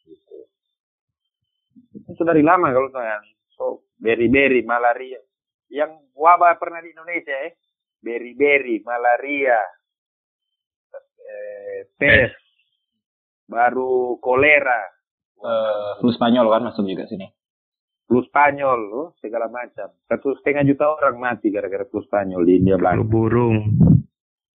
[0.06, 0.38] Gitu.
[1.98, 3.18] Itu sudah dari lama kalau saya.
[3.58, 5.18] So, beri-beri, malaria.
[5.66, 7.58] Yang wabah pernah di Indonesia eh.
[8.02, 9.62] Beri-beri, malaria,
[11.22, 12.34] eh, pes,
[13.46, 14.90] baru kolera.
[15.42, 17.26] Uh, flu Spanyol kan masuk juga sini
[18.12, 19.88] flu Spanyol, loh, segala macam.
[20.04, 23.00] Satu setengah juta orang mati gara-gara flu Spanyol di India Belanda.
[23.00, 23.56] Flu burung.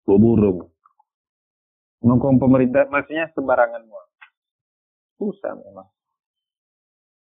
[0.06, 0.58] Flu burung.
[2.06, 4.04] Ngomong pemerintah, maksudnya sembarangan semua.
[5.18, 5.90] Susah memang.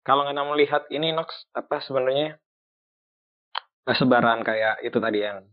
[0.03, 2.35] Kalau nggak melihat ini Nox, apa sebenarnya
[3.87, 5.47] sebaran kayak itu tadi yang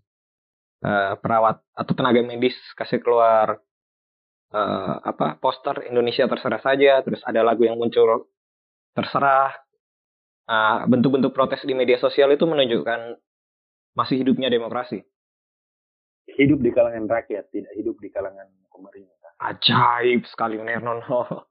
[0.85, 3.57] uh, perawat atau tenaga medis kasih keluar
[4.53, 8.29] uh, apa poster Indonesia terserah saja, terus ada lagu yang muncul
[8.93, 9.65] terserah
[10.45, 13.17] Ah, bentuk-bentuk protes di media sosial itu menunjukkan
[13.97, 15.01] masih hidupnya demokrasi.
[16.37, 19.33] Hidup di kalangan rakyat, tidak hidup di kalangan pemerintah.
[19.41, 21.25] Ajaib sekali Nernono.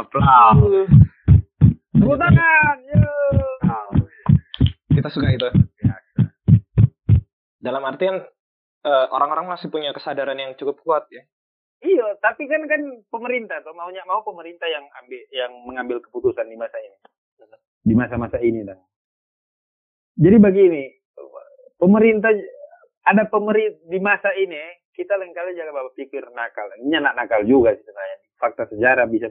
[0.00, 0.88] Aplaus.
[1.92, 2.78] Tepuk tangan.
[4.96, 5.48] Kita suka itu.
[7.62, 8.18] Dalam artian
[8.82, 11.22] eh, orang-orang masih punya kesadaran yang cukup kuat ya
[11.82, 12.78] Iya, tapi kan kan
[13.10, 16.96] pemerintah atau maunya mau pemerintah yang ambil yang mengambil keputusan di masa ini.
[17.82, 18.78] Di masa-masa ini dan.
[20.14, 20.86] Jadi begini,
[21.82, 22.30] pemerintah
[23.02, 24.54] ada pemerintah di masa ini
[24.94, 26.70] kita lain kali jangan pikir nakal.
[26.86, 28.16] Ini anak nakal juga sih sebenarnya.
[28.38, 29.26] Fakta sejarah bisa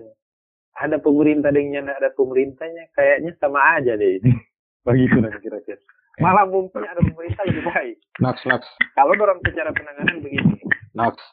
[0.76, 4.32] ada pemerintah dengan ada pemerintahnya kayaknya sama aja deh ini.
[4.88, 5.80] Begitu nanti kira-kira.
[6.24, 7.96] Malah mungkin ada pemerintah lebih baik.
[8.20, 8.68] Naks, naks.
[9.00, 10.60] Kalau orang secara penanganan begini.
[10.92, 11.24] Naks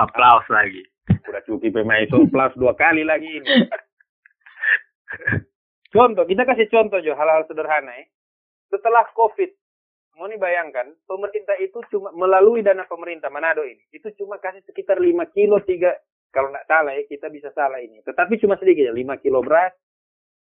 [0.00, 0.80] Aplaus lagi.
[1.28, 3.46] Udah cuti pemain itu plus dua kali lagi ini.
[5.94, 8.04] contoh, kita kasih contoh Jo, hal-hal sederhana ya.
[8.70, 9.50] Setelah COVID,
[10.16, 15.02] mau nih bayangkan, pemerintah itu cuma melalui dana pemerintah Manado ini, itu cuma kasih sekitar
[15.02, 15.90] 5 kilo, 3,
[16.30, 17.98] kalau nggak salah ya, kita bisa salah ini.
[18.06, 19.74] Tetapi cuma sedikit ya, 5 kilo beras,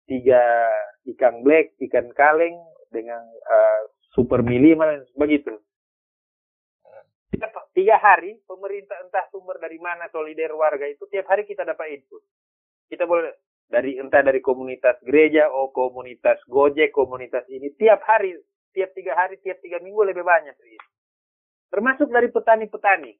[0.07, 2.61] 3 ikan black, ikan kaleng,
[2.93, 3.81] dengan uh,
[4.13, 4.77] super mili,
[5.17, 5.57] begitu
[7.73, 12.21] tiga hari pemerintah entah sumber dari mana solider warga itu tiap hari kita dapat input.
[12.89, 13.33] Kita boleh
[13.67, 18.37] dari entah dari komunitas gereja oh komunitas gojek komunitas ini tiap hari
[18.77, 20.53] tiap tiga hari tiap tiga minggu lebih banyak.
[21.73, 23.13] Termasuk dari petani-petani.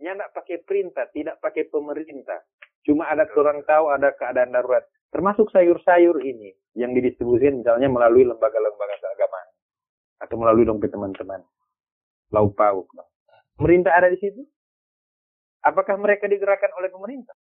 [0.00, 2.40] Dia tidak pakai perintah, tidak pakai pemerintah.
[2.80, 4.88] Cuma ada orang tahu ada keadaan darurat.
[5.12, 9.48] Termasuk sayur-sayur ini yang didistribusikan misalnya melalui lembaga-lembaga keagamaan
[10.22, 11.42] atau melalui dompet teman-teman
[12.30, 12.86] lauk pauk.
[13.58, 14.42] Pemerintah ada di situ?
[15.60, 17.36] Apakah mereka digerakkan oleh pemerintah?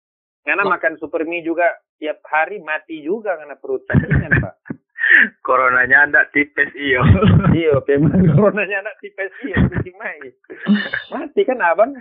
[0.44, 0.70] Karena oh.
[0.70, 1.66] makan super mie juga
[1.96, 4.54] tiap hari mati juga karena perut sakingan, Pak.
[5.46, 7.00] Coronanya anda tipes iyo.
[7.58, 9.56] iyo, memang coronanya anda tipes iyo,
[10.00, 10.32] mai.
[11.12, 11.92] Mati kan abang.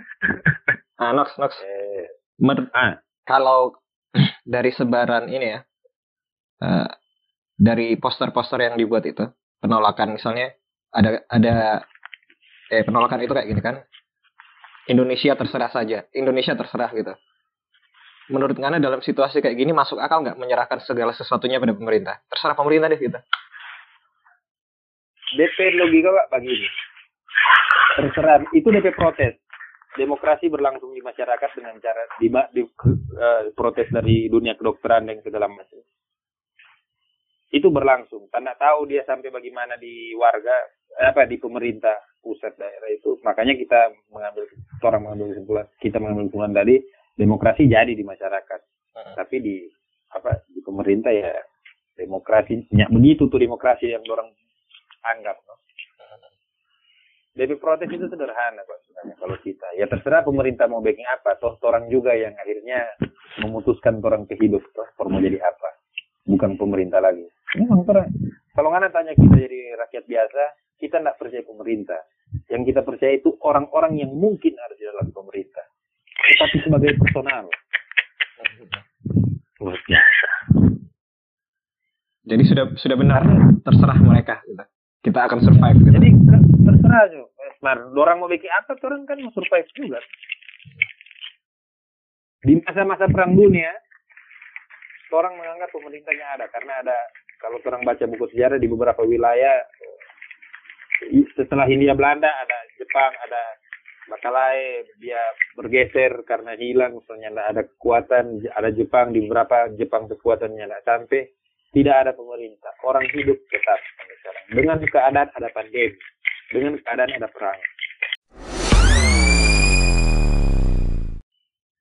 [0.96, 1.52] Ah, Nox, Nox.
[1.60, 2.08] Eh,
[2.40, 3.00] Mer ah.
[3.28, 3.76] Kalau
[4.54, 5.60] dari sebaran ini ya,
[6.64, 6.88] uh,
[7.54, 9.24] dari poster-poster yang dibuat itu,
[9.62, 10.52] penolakan misalnya
[10.90, 11.86] ada ada
[12.70, 13.76] eh penolakan itu kayak gini kan?
[14.84, 17.14] Indonesia terserah saja Indonesia terserah gitu.
[18.32, 22.24] Menurut Ngana dalam situasi kayak gini masuk akal nggak menyerahkan segala sesuatunya pada pemerintah?
[22.28, 23.20] Terserah pemerintah deh gitu.
[25.34, 26.68] DP logika pak bagi ini.
[28.00, 28.44] Terserah.
[28.56, 29.40] Itu DP protes.
[29.94, 35.46] Demokrasi berlangsung di masyarakat dengan cara di, di uh, protes dari dunia kedokteran dan segala
[35.46, 35.78] macam
[37.54, 40.54] itu berlangsung tanda tahu dia sampai bagaimana di warga
[40.98, 44.42] apa di pemerintah pusat daerah itu makanya kita mengambil
[44.82, 46.74] orang mengambil kesimpulan kita mengambil kesimpulan tadi
[47.14, 48.60] demokrasi jadi di masyarakat
[48.98, 49.14] uh-huh.
[49.14, 49.56] tapi di
[50.10, 51.30] apa di pemerintah ya
[51.94, 54.30] demokrasi ya, begitu tuh demokrasi yang orang
[55.06, 55.54] anggap no?
[57.34, 59.66] Jadi protes itu sederhana kok sebenarnya kalau kita.
[59.74, 61.34] Ya terserah pemerintah mau backing apa.
[61.42, 62.86] Toh orang juga yang akhirnya
[63.42, 64.62] memutuskan orang ke hidup.
[64.70, 65.82] Toh mau jadi apa.
[66.30, 67.26] Bukan pemerintah lagi.
[67.54, 68.10] Memang orang.
[68.54, 70.42] Kalau nggak tanya kita jadi rakyat biasa,
[70.78, 72.00] kita tidak percaya pemerintah.
[72.50, 75.64] Yang kita percaya itu orang-orang yang mungkin ada di dalam pemerintah.
[76.14, 77.46] Tetapi sebagai personal.
[79.62, 80.28] Luar biasa.
[82.24, 83.22] Jadi sudah sudah benar
[83.62, 84.64] terserah mereka kita.
[85.04, 85.78] Kita akan survive.
[85.78, 85.92] Gitu.
[85.94, 86.08] Jadi
[86.64, 87.18] terserah aja.
[87.60, 90.00] Mar, orang mau bikin apa, orang kan mau survive juga.
[92.44, 93.72] Di masa-masa perang dunia,
[95.16, 96.96] orang menganggap pemerintahnya ada karena ada
[97.44, 99.68] kalau orang baca buku sejarah di beberapa wilayah
[101.36, 103.42] setelah Hindia Belanda ada Jepang, ada
[104.04, 105.20] Makalai, dia
[105.56, 111.24] bergeser karena hilang, misalnya ada kekuatan, ada Jepang, di beberapa Jepang kekuatannya tidak sampai,
[111.72, 112.72] tidak ada pemerintah.
[112.84, 114.44] Orang hidup tetap sekarang.
[114.52, 115.96] Dengan keadaan ada pandemi,
[116.52, 117.58] dengan keadaan ada perang.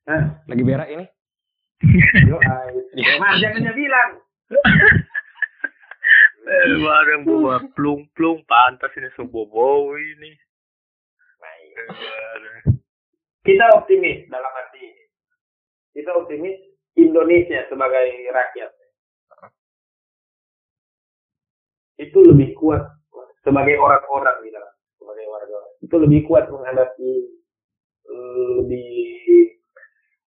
[0.07, 1.05] Nah, lagi berak ini?
[2.27, 2.39] Yo,
[3.19, 4.09] Mas, jangan bilang.
[6.43, 10.31] Barang bawa plung-plung pantas ini sebobo ini.
[13.43, 15.03] Kita optimis dalam arti ini.
[15.95, 16.55] Kita optimis
[16.99, 18.71] Indonesia sebagai rakyat.
[21.99, 22.83] Itu lebih kuat
[23.47, 25.59] sebagai orang-orang di dalam sebagai warga.
[25.79, 27.13] Itu lebih kuat menghadapi
[28.59, 28.91] lebih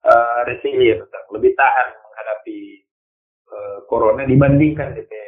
[0.06, 2.58] uh, resilient, lebih tahan menghadapi
[3.50, 5.23] uh, corona dibandingkan DPR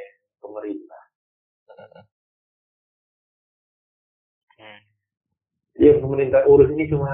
[0.57, 1.03] pemerintah.
[4.57, 4.81] Hmm.
[5.77, 7.13] Yang pemerintah urus ini cuma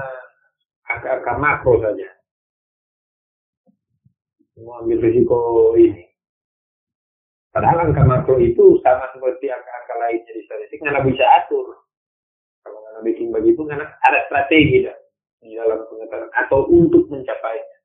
[0.87, 2.07] angka-angka makro saja.
[4.63, 6.07] Mau ambil risiko ini.
[7.51, 11.83] Padahal angka makro itu sama seperti angka-angka lainnya di statistik, nggak bisa atur.
[12.63, 14.95] Kalau nggak bikin begitu, karena ada strategi dah
[15.43, 17.77] di dalam pengetahuan atau untuk mencapainya.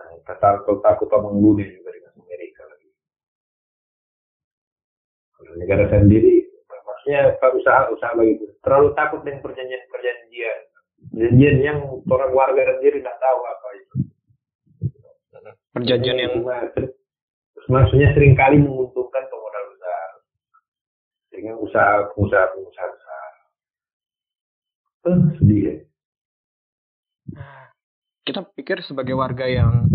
[0.00, 2.55] Nah, kata takut takut membunuh juga dengan Amerika
[5.54, 6.46] negara sendiri
[7.06, 10.58] maksudnya usaha-usaha begitu terlalu takut dengan perjanjian-perjanjian.
[11.14, 13.94] Perjanjian yang orang warga sendiri tidak tahu apa itu.
[15.70, 16.34] Perjanjian yang
[17.70, 20.08] maksudnya sering kali menguntungkan pemodal besar
[21.30, 23.30] dengan usaha pengusaha-pengusaha besar.
[25.06, 25.74] Eh, sedih ya.
[28.26, 29.86] Kita pikir sebagai warga yang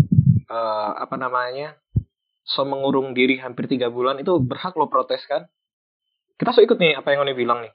[0.48, 1.76] uh, apa namanya
[2.42, 5.46] so mengurung diri hampir tiga bulan itu berhak lo protes kan?
[6.36, 7.72] Kita so ikut nih apa yang Oni bilang nih.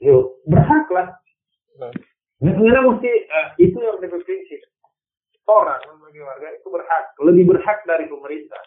[0.00, 1.08] Yo, berhak lah.
[1.76, 1.92] Hmm.
[2.40, 4.60] Negara mesti eh, itu yang lebih prinsip.
[5.44, 8.62] Orang sebagai warga itu berhak, lebih berhak dari pemerintah.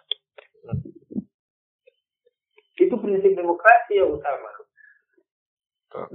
[2.77, 4.51] Itu prinsip demokrasi yang utama.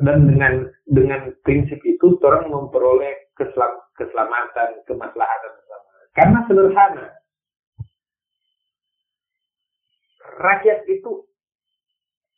[0.02, 5.88] Dan dengan dengan prinsip itu orang memperoleh keselam, keselamatan, kemaslahatan bersama.
[6.14, 7.06] Karena sederhana.
[10.38, 11.26] Rakyat itu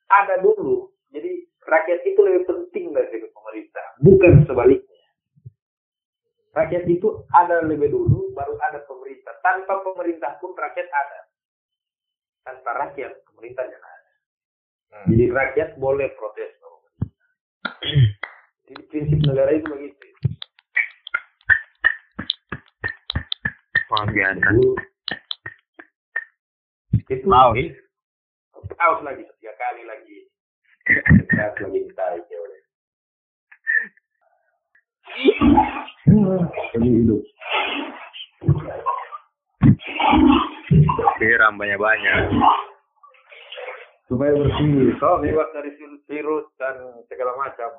[0.09, 0.88] ada dulu.
[1.12, 5.03] Jadi rakyat itu lebih penting dari pemerintah, bukan sebaliknya.
[6.51, 9.36] Rakyat itu ada lebih dulu, baru ada pemerintah.
[9.44, 11.20] Tanpa pemerintah pun rakyat ada.
[12.42, 14.12] Tanpa rakyat, pemerintah jangan ada.
[14.90, 15.07] Hmm.
[15.14, 16.51] Jadi rakyat boleh protes.
[18.70, 20.07] Jadi prinsip negara itu begitu.
[23.90, 24.46] Luar biasa.
[27.11, 27.59] Itu out.
[28.81, 30.18] Out lagi, tiga kali lagi.
[31.37, 32.62] Out lagi ditarik ya udah.
[36.72, 37.22] Jadi hidup.
[41.20, 42.16] Biar banyak-banyak
[44.11, 45.70] supaya bersih so bebas dari
[46.11, 47.70] virus dan segala macam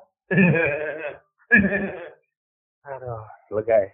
[2.88, 3.20] aduh
[3.52, 3.90] lega ya.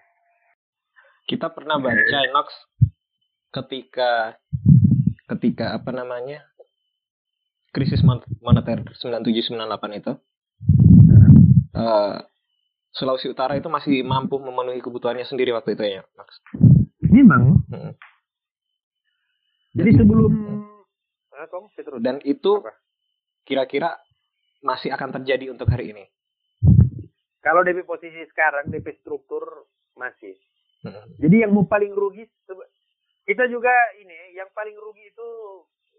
[1.27, 2.49] kita pernah baca Inox
[3.51, 4.39] ketika
[5.35, 6.47] ketika apa namanya
[7.79, 8.03] krisis
[8.43, 10.13] moneter 9798 itu
[11.79, 12.19] uh,
[12.91, 16.43] Sulawesi Utara itu masih mampu memenuhi kebutuhannya sendiri waktu itu ya Max
[17.07, 17.93] memang hmm.
[19.79, 20.35] jadi sebelum
[22.03, 22.59] dan itu
[23.47, 23.95] kira-kira
[24.63, 26.05] masih akan terjadi untuk hari ini.
[27.39, 30.35] Kalau DP posisi sekarang, DP struktur masih.
[30.83, 31.07] Hmm.
[31.17, 32.27] Jadi yang mau paling rugi,
[33.25, 35.29] kita juga ini, yang paling rugi itu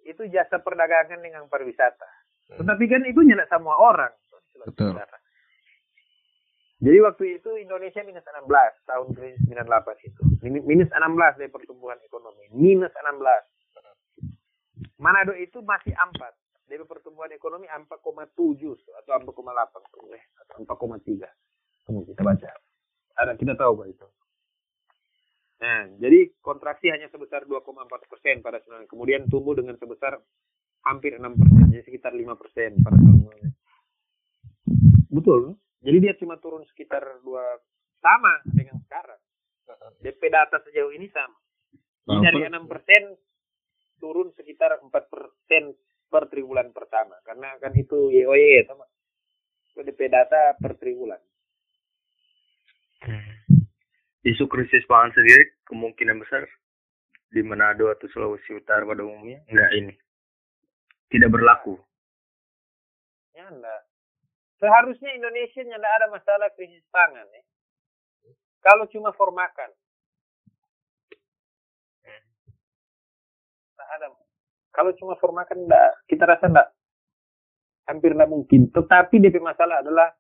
[0.06, 2.10] itu jasa perdagangan dengan pariwisata.
[2.54, 2.58] Hmm.
[2.64, 4.14] Tetapi kan itu nyala semua orang.
[4.66, 5.00] Betul.
[6.80, 8.48] Jadi waktu itu Indonesia minus 16
[8.88, 10.22] tahun 98 itu.
[10.48, 12.48] Minus 16 dari pertumbuhan ekonomi.
[12.56, 13.20] Minus 16.
[14.96, 16.16] Manado itu masih 4.
[16.72, 18.00] Dari pertumbuhan ekonomi 4,7
[19.04, 21.28] atau 4,8 eh, atau 4,3.
[21.84, 22.48] Tunggu kita baca.
[23.20, 24.08] Ada kita tahu Pak itu.
[25.60, 30.16] Nah, jadi kontraksi hanya sebesar 2,4 persen pada tahun kemudian tumbuh dengan sebesar
[30.88, 33.20] hampir 6 persen, jadi sekitar 5 persen pada tahun
[35.10, 35.58] Betul.
[35.84, 37.44] Jadi dia cuma turun sekitar dua
[38.00, 39.20] sama dengan sekarang.
[40.00, 41.36] DP data sejauh ini sama.
[42.08, 43.04] Jadi dari 6 persen
[44.00, 45.76] turun sekitar 4 persen
[46.10, 48.88] per triwulan pertama karena kan itu YOY sama
[49.78, 51.22] PDP data per triwulan.
[54.28, 56.44] Isu krisis pangan sendiri kemungkinan besar
[57.32, 59.94] di Manado atau Sulawesi Utara pada umumnya enggak ini
[61.10, 61.80] tidak berlaku.
[63.32, 63.82] Ya enggak.
[64.60, 67.44] Seharusnya Indonesia tidak ada masalah krisis pangan ya.
[68.60, 69.72] Kalau cuma formakan.
[73.90, 74.08] ada.
[74.70, 76.70] Kalau cuma formakan enggak, kita rasa enggak.
[77.90, 78.70] Hampir enggak mungkin.
[78.70, 80.14] Tetapi DP masalah adalah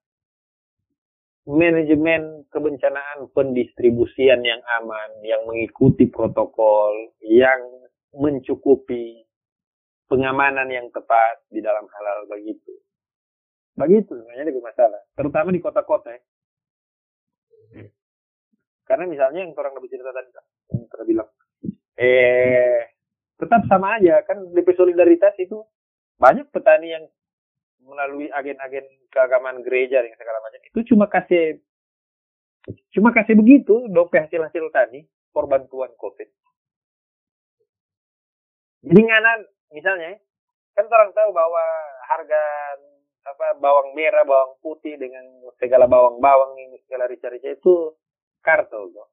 [1.47, 6.91] manajemen kebencanaan pendistribusian yang aman, yang mengikuti protokol,
[7.23, 7.61] yang
[8.15, 9.23] mencukupi
[10.09, 12.73] pengamanan yang tepat di dalam halal begitu.
[13.77, 16.21] Begitu sebenarnya lebih masalah, terutama di kota-kota ya.
[18.83, 20.33] Karena misalnya yang orang lebih cerita tadi,
[20.73, 21.29] yang pernah bilang,
[21.95, 22.89] eh
[23.39, 25.63] tetap sama aja kan DP solidaritas itu
[26.19, 27.05] banyak petani yang
[27.83, 31.59] melalui agen-agen keagamaan gereja dan segala macam itu cuma kasih
[32.93, 36.27] cuma kasih begitu dompet hasil hasil tani for bantuan covid.
[38.79, 39.31] Jadi ngana
[39.75, 40.15] misalnya
[40.75, 41.63] kan orang tahu bahwa
[42.07, 42.43] harga
[43.27, 45.21] apa bawang merah bawang putih dengan
[45.59, 47.93] segala bawang-bawang ini segala rica-rica itu
[48.39, 49.07] kartel tuh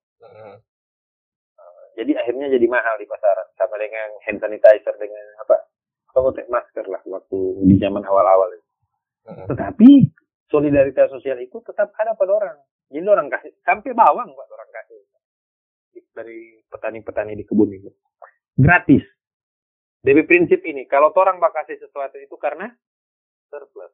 [1.96, 5.56] jadi akhirnya jadi mahal di pasaran sama dengan hand sanitizer dengan apa
[6.16, 7.38] atau masker lah waktu
[7.68, 8.68] di zaman awal-awal itu.
[9.52, 9.88] Tetapi
[10.48, 12.56] solidaritas sosial itu tetap ada pada orang.
[12.88, 15.00] Jadi orang kasih sampai bawang buat orang kasih
[16.16, 17.92] dari petani-petani di kebun itu
[18.56, 19.04] gratis.
[20.00, 22.70] Dari prinsip ini, kalau orang bakal kasih sesuatu itu karena
[23.50, 23.90] surplus,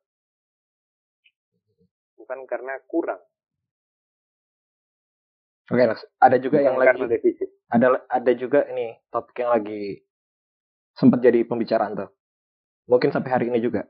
[2.20, 3.18] bukan karena kurang.
[5.72, 7.48] Oke, okay, ada juga yang lagi defisit.
[7.72, 10.04] Ada ada juga ini topik yang lagi
[10.96, 12.10] sempat jadi pembicaraan tuh.
[12.88, 13.86] Mungkin sampai hari ini juga.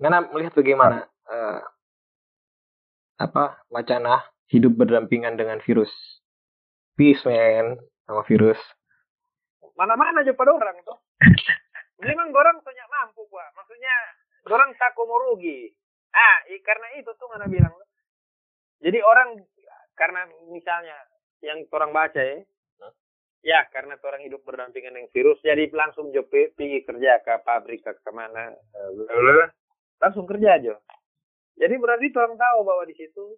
[0.00, 1.60] Nana melihat bagaimana uh,
[3.20, 5.92] apa wacana hidup berdampingan dengan virus.
[6.96, 7.76] Peace man
[8.08, 8.58] sama virus.
[9.76, 10.98] Mana-mana aja pada orang tuh.
[12.04, 13.48] Memang orang banyak mampu, Pak.
[13.56, 13.94] Maksudnya
[14.48, 15.68] orang tak mau rugi.
[16.10, 17.70] Ah, karena itu tuh mana bilang
[18.80, 19.36] Jadi orang
[19.94, 20.96] karena misalnya
[21.44, 22.40] yang orang baca ya?
[23.40, 27.92] Ya karena orang hidup berdampingan dengan virus, jadi langsung jo pergi kerja ke pabrik ke
[28.00, 29.48] ke mana, eh, blablabla.
[30.00, 30.74] langsung kerja aja.
[31.60, 33.36] Jadi berarti orang tahu bahwa di situ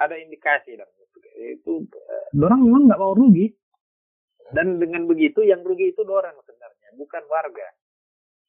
[0.00, 0.88] ada indikasi dan
[1.36, 3.52] itu eh, orang memang nggak mau rugi.
[4.48, 7.68] Dan dengan begitu yang rugi itu orang sebenarnya, bukan warga,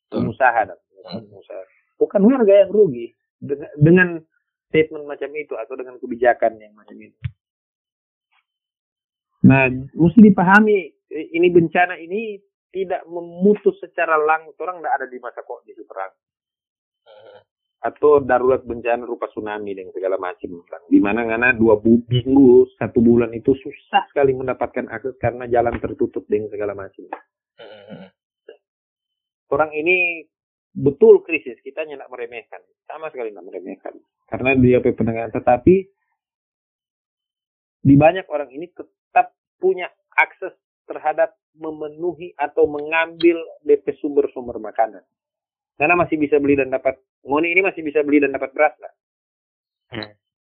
[0.07, 1.63] pengusaha dan pengusaha.
[1.99, 4.09] Bukan warga yang rugi dengan, dengan
[4.71, 7.19] statement macam itu atau dengan kebijakan yang macam itu.
[9.39, 10.75] Nah, mesti dipahami
[11.07, 12.35] eh, ini bencana ini
[12.75, 14.57] tidak memutus secara langsung.
[14.59, 16.11] Orang tidak ada di masa kondisi perang
[17.79, 20.59] atau darurat bencana rupa tsunami dan segala macam.
[20.91, 26.27] Di mana karena dua minggu satu bulan itu susah sekali mendapatkan akses karena jalan tertutup
[26.27, 27.07] dengan segala macam.
[29.49, 30.27] Orang ini
[30.75, 32.61] betul krisis kita tidak meremehkan.
[32.83, 33.93] Sama sekali tidak meremehkan.
[34.27, 35.31] Karena dia pendengaran.
[35.31, 35.75] Tetapi
[37.79, 38.67] di banyak orang ini
[39.59, 40.55] punya akses
[40.89, 45.03] terhadap memenuhi atau mengambil DP sumber-sumber makanan
[45.77, 48.93] karena masih bisa beli dan dapat ngoni ini masih bisa beli dan dapat beras lah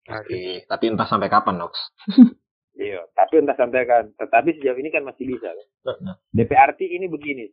[0.09, 1.77] Oke, tapi entah sampai kapan, Nox.
[2.81, 5.67] iya tapi entah sampai kan tetapi sejauh ini kan masih bisa kan?
[6.33, 7.45] DPRT ini begini.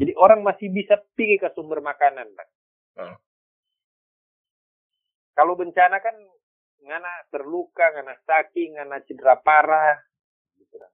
[0.00, 2.48] Jadi orang masih bisa pergi ke sumber makanan, Pak.
[2.96, 3.16] Hmm.
[5.36, 6.16] Kalau bencana kan
[6.80, 10.00] ngana terluka, ngana sakit, ngana cedera parah.
[10.60, 10.92] Gitu kan.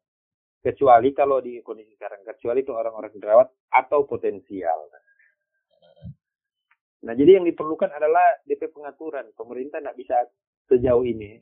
[0.62, 4.90] Kecuali kalau di kondisi sekarang, kecuali itu orang-orang dirawat atau potensial.
[7.06, 9.30] Nah, jadi yang diperlukan adalah DP pengaturan.
[9.38, 10.16] Pemerintah tidak bisa
[10.66, 11.38] sejauh ini.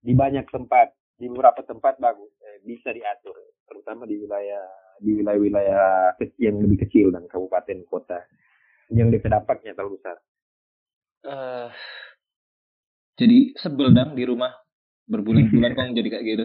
[0.00, 3.36] Di banyak tempat, di beberapa tempat bagus, eh, bisa diatur.
[3.64, 4.64] Terutama di wilayah
[5.00, 8.20] di wilayah-wilayah yang lebih kecil dan kabupaten kota
[8.92, 10.20] yang DP dapatnya terlalu besar.
[11.24, 11.68] Eh,
[13.16, 14.52] jadi sebel dong di rumah
[15.08, 16.44] berbulan-bulan kok jadi kayak gitu.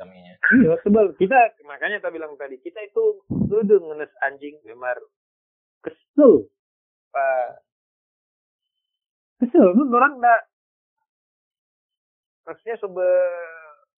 [0.00, 0.34] Kaminya.
[0.56, 1.12] Iya, sebel.
[1.20, 1.36] Kita
[1.68, 4.96] makanya tak bilang tadi kita itu duduk ngenes anjing memar
[5.84, 6.48] kesel.
[7.12, 7.60] Pak.
[9.44, 10.40] Kesel, lu orang enggak
[12.50, 13.06] maksudnya sumber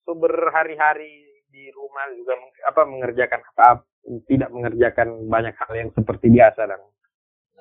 [0.03, 3.81] sumber hari-hari di rumah juga meng- apa mengerjakan apa
[4.27, 6.81] tidak mengerjakan banyak hal yang seperti biasa dan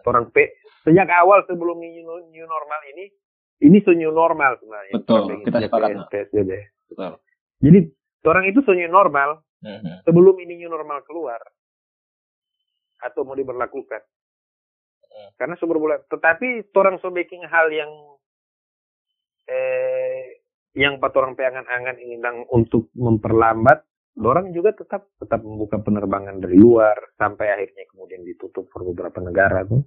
[0.04, 3.08] orang P sejak awal sebelum new, new normal ini
[3.62, 6.50] ini so new normal sebenarnya Betul, kita sepakat, PSBB.
[6.90, 7.12] Betul.
[7.62, 7.78] jadi
[8.26, 10.02] orang itu new normal Mhm.
[10.06, 11.38] sebelum ini new normal keluar
[13.02, 14.02] atau mau diberlakukan.
[15.12, 15.30] Hmm.
[15.38, 16.00] Karena sumber bulan.
[16.06, 17.90] Tetapi orang so baking hal yang
[19.50, 20.42] eh
[20.72, 23.84] yang pat orang peangan-angan dang untuk memperlambat,
[24.24, 29.66] orang juga tetap tetap membuka penerbangan dari luar sampai akhirnya kemudian ditutup for beberapa negara
[29.68, 29.84] tuh.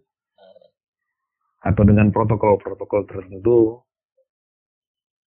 [1.65, 3.81] Atau dengan protokol-protokol tertentu.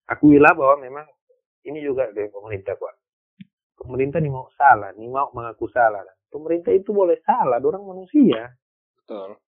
[0.07, 1.05] Akuilah bahwa memang
[1.69, 2.99] ini juga dari pemerintah kok
[3.79, 6.03] pemerintah nih mau salah, nih mau mengaku salah.
[6.29, 8.51] Pemerintah itu boleh salah, orang manusia.
[8.99, 9.39] Betul.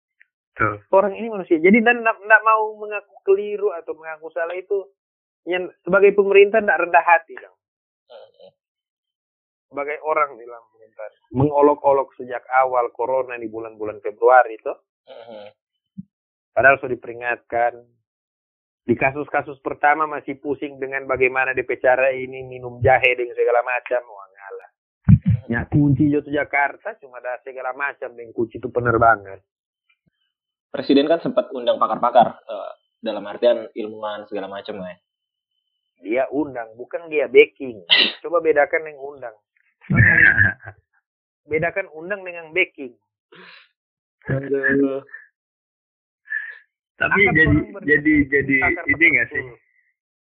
[0.90, 1.60] Orang ini manusia.
[1.60, 4.88] Jadi dan tidak mau mengaku keliru atau mengaku salah itu
[5.46, 7.58] yang sebagai pemerintah tidak rendah hati dong.
[9.72, 14.74] Sebagai orang di dalam pemerintahan mengolok-olok sejak awal corona di bulan-bulan Februari itu,
[15.08, 15.48] Mhm.
[16.52, 17.80] padahal sudah diperingatkan.
[18.82, 24.02] Di kasus-kasus pertama masih pusing dengan bagaimana DP cara ini minum jahe dengan segala macam.
[24.02, 24.70] Wah ngalah.
[25.46, 29.38] Ya kunci Joto Jakarta cuma ada segala macam dengan kunci itu penerbangan.
[30.72, 32.72] Presiden kan sempat undang pakar-pakar eh,
[33.04, 34.96] dalam artian ilmuwan segala macam ya.
[36.02, 37.86] Dia undang, bukan dia backing.
[38.26, 39.36] Coba bedakan yang undang.
[41.52, 42.98] Bedakan undang dengan backing.
[47.02, 49.44] Tapi Akan jadi jadi jadi ini nggak sih?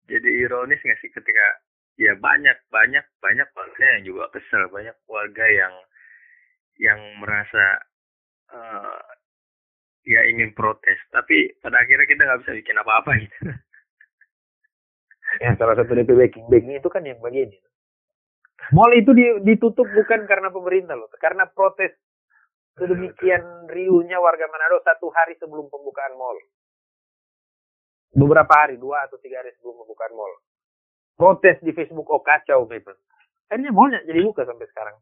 [0.08, 1.46] Jadi ironis nggak sih ketika
[1.98, 5.74] ya banyak banyak banyak warga yang juga kesel, banyak warga yang
[6.78, 7.82] yang merasa
[8.54, 9.02] eh,
[10.06, 13.50] ya ingin protes, tapi pada akhirnya kita nggak bisa bikin apa-apa gitu.
[15.44, 16.46] Ya, salah satu DP backing.
[16.48, 17.52] Backing itu kan yang begini.
[18.72, 21.92] Mall itu di- ditutup bukan karena pemerintah loh, karena protes
[22.80, 26.38] sedemikian riuhnya warga Manado satu hari sebelum pembukaan mall.
[28.12, 30.32] Beberapa hari, dua atau tiga hari sebelum pembukaan mall.
[31.18, 32.96] Protes di Facebook, oh kacau people.
[33.48, 34.96] Akhirnya mallnya jadi buka sampai sekarang.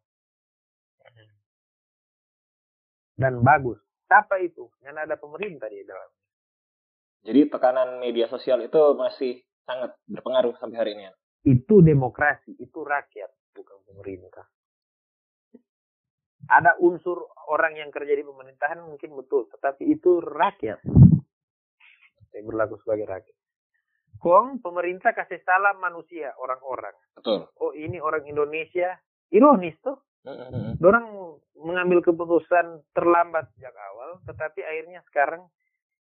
[3.16, 3.80] Dan bagus.
[4.06, 4.68] Siapa itu?
[4.84, 6.10] Yang ada pemerintah di dalam.
[7.26, 11.14] Jadi tekanan media sosial itu masih sangat berpengaruh sampai hari ini ya.
[11.46, 14.50] itu demokrasi, itu rakyat, bukan pemerintah.
[16.46, 20.82] Ada unsur orang yang kerja di pemerintahan mungkin betul, tetapi itu rakyat.
[22.30, 23.36] Saya berlaku sebagai rakyat.
[24.16, 26.96] Kong pemerintah kasih salam manusia orang-orang.
[27.16, 27.52] Betul.
[27.60, 28.96] Oh ini orang Indonesia.
[29.28, 29.98] Ironis tuh.
[30.82, 35.46] Orang mengambil keputusan terlambat sejak awal, tetapi akhirnya sekarang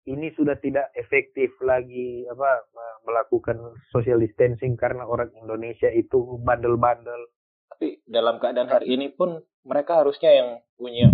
[0.06, 2.66] ini sudah tidak efektif lagi apa
[3.06, 3.58] melakukan
[3.90, 7.30] social distancing karena orang Indonesia itu bandel-bandel.
[7.70, 11.10] Tapi dalam keadaan hari ini pun mereka harusnya yang punya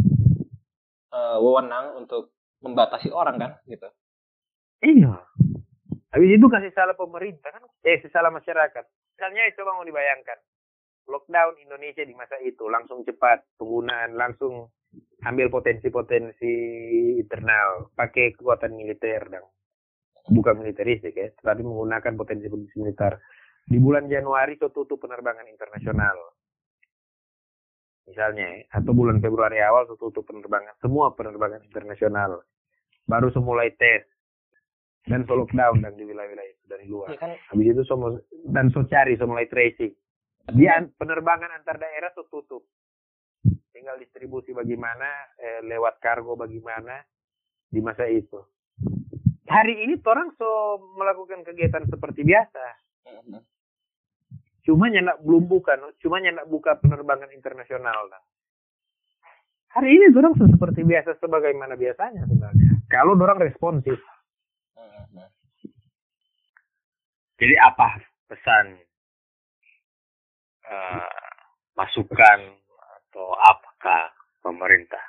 [1.11, 3.87] uh, wewenang untuk membatasi orang kan gitu.
[4.81, 5.13] Iya.
[6.11, 8.83] Habis itu kasih salah pemerintah kan, eh salah masyarakat.
[9.15, 10.39] Misalnya coba mau dibayangkan,
[11.07, 14.69] lockdown Indonesia di masa itu langsung cepat penggunaan langsung
[15.23, 16.53] ambil potensi-potensi
[17.15, 19.45] internal pakai kekuatan militer dan
[20.27, 23.21] bukan militeristik ya tetapi menggunakan potensi-potensi militer.
[23.61, 26.17] Di bulan Januari itu tutup penerbangan internasional.
[28.09, 32.43] Misalnya ya, atau bulan Februari awal itu tutup penerbangan semua penerbangan internasional.
[33.07, 34.03] Baru semulai tes
[35.09, 37.09] dan so lockdown dan di wilayah-wilayah itu dari luar.
[37.13, 37.33] Ya kan?
[37.49, 38.21] Habis itu semua
[38.53, 39.93] dan so cari, so mulai tracing.
[40.53, 42.63] Dia penerbangan antar daerah tuh tutup.
[43.73, 47.01] Tinggal distribusi bagaimana, eh, lewat kargo bagaimana
[47.71, 48.37] di masa itu.
[49.49, 52.65] Hari ini orang so melakukan kegiatan seperti biasa.
[54.61, 58.05] Cuma nyendak belum buka, cuma nyendak buka penerbangan internasional.
[58.13, 58.21] Nah.
[59.73, 62.85] Hari ini orang so seperti biasa sebagaimana biasanya sebenarnya.
[62.91, 63.97] Kalau orang responsif.
[67.41, 67.97] Jadi apa
[68.29, 68.77] pesan
[70.69, 71.09] uh,
[71.73, 72.39] masukan
[72.77, 74.13] atau apakah
[74.45, 75.01] pemerintah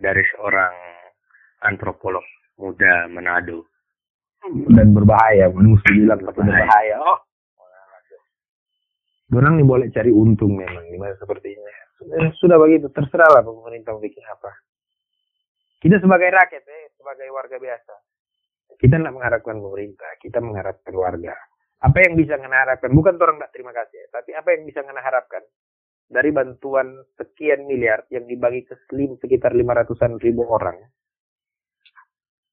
[0.00, 0.72] dari seorang
[1.68, 2.24] antropolog
[2.56, 3.68] muda Manado?
[4.48, 6.96] Dan berbahaya manusia bilang tapi berbahaya.
[7.04, 7.20] oh.
[9.28, 12.32] Orang nih boleh cari untung memang di masa seperti ini.
[12.40, 14.56] Sudah begitu, terserahlah pemerintah mau bikin apa.
[15.84, 17.92] Kita sebagai rakyat, eh, sebagai warga biasa,
[18.80, 21.36] kita tidak mengharapkan pemerintah, kita mengharapkan warga
[21.78, 22.90] apa yang bisa ngana harapkan?
[22.90, 25.42] Bukan orang tidak terima kasih tapi apa yang bisa ngana harapkan?
[26.08, 28.74] Dari bantuan sekian miliar yang dibagi ke
[29.20, 30.80] sekitar lima ratusan ribu orang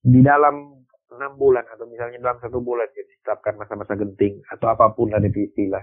[0.06, 0.86] di dalam
[1.18, 5.26] enam bulan atau misalnya dalam satu bulan jadi ditetapkan masa-masa genting atau apa pun ada
[5.26, 5.82] istilah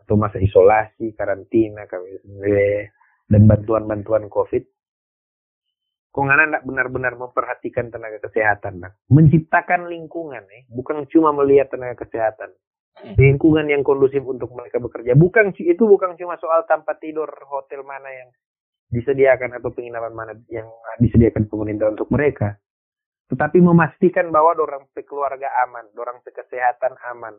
[0.00, 1.84] atau masa isolasi karantina
[3.28, 4.64] dan bantuan-bantuan covid
[6.12, 8.92] kok nggak benar-benar memperhatikan tenaga kesehatan nah.
[9.08, 12.52] menciptakan lingkungan eh bukan cuma melihat tenaga kesehatan
[13.00, 13.16] hmm.
[13.16, 18.12] lingkungan yang kondusif untuk mereka bekerja bukan itu bukan cuma soal tempat tidur hotel mana
[18.12, 18.28] yang
[18.92, 20.68] disediakan atau penginapan mana yang
[21.00, 22.60] disediakan pemerintah untuk mereka
[23.32, 27.32] tetapi memastikan bahwa orang keluarga aman, orang kesehatan aman,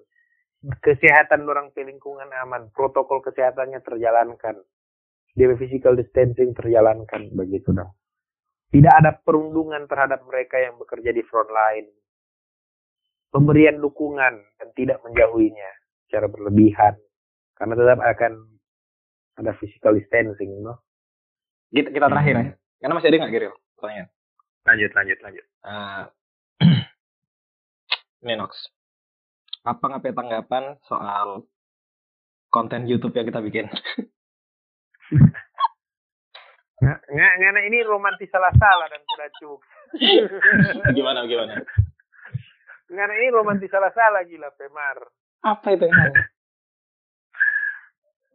[0.82, 4.58] kesehatan orang lingkungan aman, protokol kesehatannya terjalankan,
[5.38, 7.94] dia physical distancing terjalankan begitu dong.
[8.74, 11.94] Tidak ada perundungan terhadap mereka yang bekerja di front line.
[13.30, 15.70] Pemberian dukungan dan tidak menjauhinya
[16.06, 16.98] secara berlebihan.
[17.54, 18.34] Karena tetap akan
[19.38, 20.82] ada physical distancing, no?
[21.70, 22.46] Kita, kita terakhir ya.
[22.82, 23.48] Karena masih ada nggak, Giri?
[23.78, 24.08] Pertanyaan.
[24.66, 25.46] Lanjut, lanjut, lanjut.
[25.64, 26.04] Uh,
[28.24, 28.72] Nenox.
[29.64, 31.48] Apa ngapain tanggapan soal
[32.52, 33.66] konten YouTube yang kita bikin?
[36.84, 37.00] Nggak,
[37.40, 39.60] nggak, ini romantis salah-salah dan tidak cuk.
[40.98, 41.64] gimana, gimana?
[42.92, 45.00] Nggak, ini romantis salah-salah gila, Pemar.
[45.48, 45.88] Apa itu?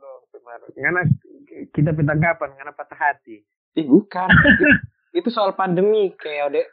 [0.01, 0.65] Loh, Pemar.
[0.73, 1.05] Karena
[1.77, 3.45] kita kapan, karena patah hati.
[3.77, 4.33] Ih, bukan.
[5.19, 6.69] itu soal pandemi, kayak dek.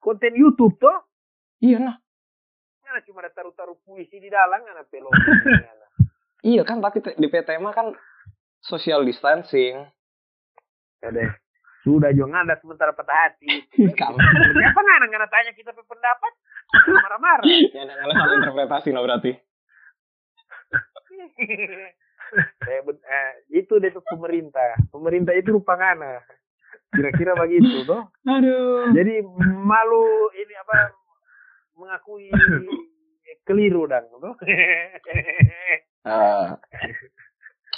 [0.00, 1.04] Konten YouTube tuh?
[1.60, 1.96] Iya, nah.
[2.80, 5.12] Karena cuma ada taruh-taruh puisi di dalam, karena pelong.
[6.48, 7.92] iya kan, tapi di PT mah kan
[8.64, 9.97] social distancing.
[11.02, 11.30] Ya deh.
[11.86, 13.46] Sudah juga ada sementara patah hati.
[13.72, 14.18] Kamu.
[14.58, 16.32] Kenapa nggak nggak tanya kita pendapat?
[16.90, 17.44] Marah-marah.
[17.48, 19.32] Ya, nggak salah interpretasi lah berarti.
[22.68, 24.76] eh, eh, itu deh tuh pemerintah.
[24.92, 26.20] Pemerintah itu lupa ngana.
[26.92, 28.04] Kira-kira begitu tuh.
[28.26, 28.92] Aduh.
[28.92, 29.22] Jadi
[29.64, 30.92] malu ini apa
[31.78, 32.28] mengakui
[33.46, 34.34] keliru dan tuh.
[36.04, 36.52] uh,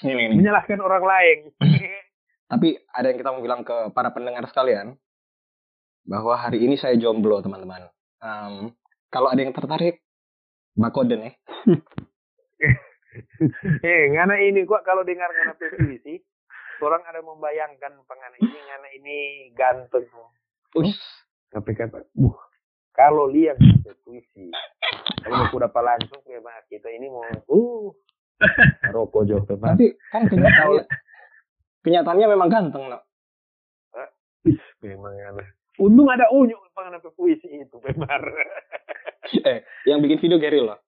[0.03, 0.35] ini, ini.
[0.41, 1.39] Menyalahkan orang lain.
[2.51, 4.99] Tapi ada yang kita mau bilang ke para pendengar sekalian
[6.03, 7.87] bahwa hari ini saya jomblo teman-teman.
[8.19, 8.75] Um,
[9.07, 10.03] kalau ada yang tertarik,
[10.75, 11.35] kode nih.
[13.87, 16.27] eh, ngana ini kok kalau dengar ngana PVC,
[16.83, 19.17] orang ada membayangkan pengana ini ngana ini
[19.55, 20.11] ganteng.
[20.75, 20.99] Us.
[21.55, 22.35] Tapi kata, buh,
[22.95, 23.59] kalau lihat
[24.07, 24.51] puisi,
[25.23, 26.39] kalau mau dapat langsung ya
[26.71, 27.91] kita ini mau, uh,
[28.95, 30.87] rokok jauh Tapi kan kenyataan,
[31.83, 32.99] kenyataannya memang ganteng, no.
[34.49, 35.49] Ih, memang aneh.
[35.77, 38.21] Untung ada unyu pengen puisi itu, benar.
[39.49, 40.81] eh, yang bikin video Gary loh.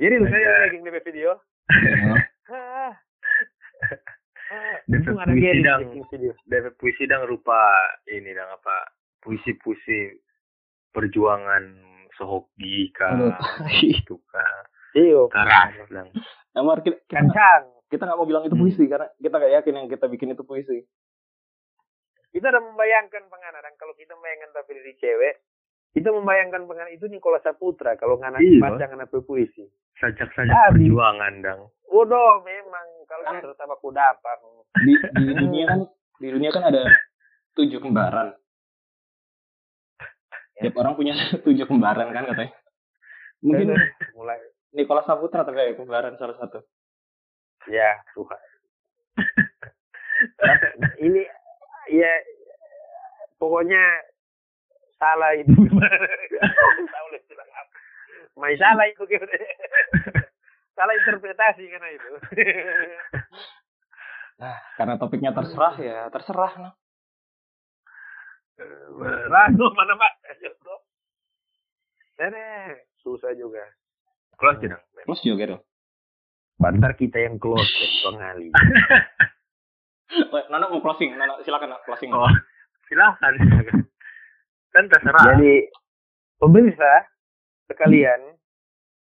[0.00, 1.36] Lu saya lagi DP video.
[2.48, 2.92] Ah.
[4.50, 5.80] Ah, DP untung ada puisi Gary dang.
[5.86, 6.32] bikin video.
[6.44, 7.60] DP puisi dang rupa
[8.10, 8.76] ini dang apa
[9.22, 10.10] puisi-puisi
[10.90, 11.78] perjuangan
[12.18, 13.14] sehoki kah
[13.78, 14.56] itu kah
[14.90, 15.30] Iya.
[15.30, 16.10] keras dang
[16.82, 17.62] kita, Kencang.
[17.90, 20.78] Kita nggak mau bilang itu puisi karena kita nggak yakin yang kita bikin itu puisi.
[22.30, 25.34] Kita udah membayangkan pengana dan kalau kita membayangkan tapi dari cewek,
[25.90, 28.62] kita membayangkan pengana itu Nikola Saputra kalau ngana Iya.
[28.62, 29.66] baca ngana puisi.
[29.98, 30.88] sajak-sajak Abi.
[30.88, 34.38] perjuangan dang Waduh, memang kalau Kan- terutama kudapan.
[34.78, 35.80] Di, di dunia kan
[36.16, 36.86] di dunia kan ada
[37.52, 38.32] tujuh kembaran.
[40.56, 41.12] Tiap orang punya
[41.44, 42.54] tujuh kembaran kan katanya.
[43.42, 43.74] Mungkin
[44.14, 44.38] mulai
[44.70, 46.62] Nicholas Saputra terkait kembaran salah satu.
[47.68, 48.40] Ya Tuhan.
[51.04, 51.22] ini
[51.92, 52.12] ya
[53.36, 53.82] pokoknya
[55.00, 57.20] salah itu tahu lah
[58.40, 59.24] Mai salah itu gitu.
[60.76, 62.08] salah interpretasi karena itu
[64.40, 66.72] Nah, karena topiknya terserah ya terserah nah.
[69.76, 70.12] mana pak
[72.20, 73.64] Nenek, susah juga
[74.36, 74.76] close dang
[75.08, 75.56] Terus juga gitu.
[76.60, 78.52] Bantar kita yang close ya, pengali.
[80.34, 82.12] Weh, Nana mau closing, Nana silakan Nana, closing.
[82.12, 82.28] oh
[82.90, 83.32] silahkan
[84.70, 85.70] kan terserah Jadi
[86.38, 87.06] pemirsa
[87.70, 88.34] sekalian,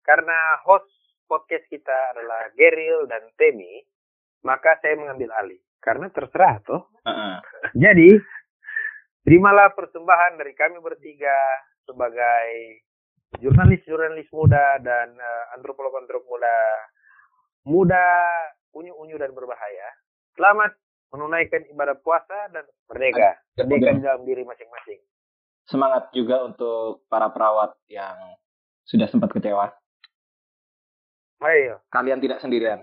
[0.03, 0.91] karena host
[1.27, 3.83] podcast kita adalah Geril dan Temi,
[4.47, 5.59] maka saya mengambil alih.
[5.83, 6.91] Karena terserah toh.
[7.07, 7.37] Heeh.
[7.87, 8.19] Jadi
[9.27, 11.35] terimalah persembahan dari kami bertiga
[11.87, 12.83] sebagai
[13.43, 16.59] jurnalis-jurnalis muda dan eh, antropolog-antropolog muda,
[17.67, 18.07] muda
[18.71, 19.89] unyu-unyu dan berbahaya.
[20.39, 20.79] Selamat
[21.11, 23.43] menunaikan ibadah puasa dan merdeka.
[23.59, 25.03] Merdeka di dalam diri masing-masing.
[25.67, 28.15] Semangat juga untuk para perawat yang
[28.87, 29.75] sudah sempat kecewa.
[31.43, 32.81] Ayo, Kalian tidak sendirian.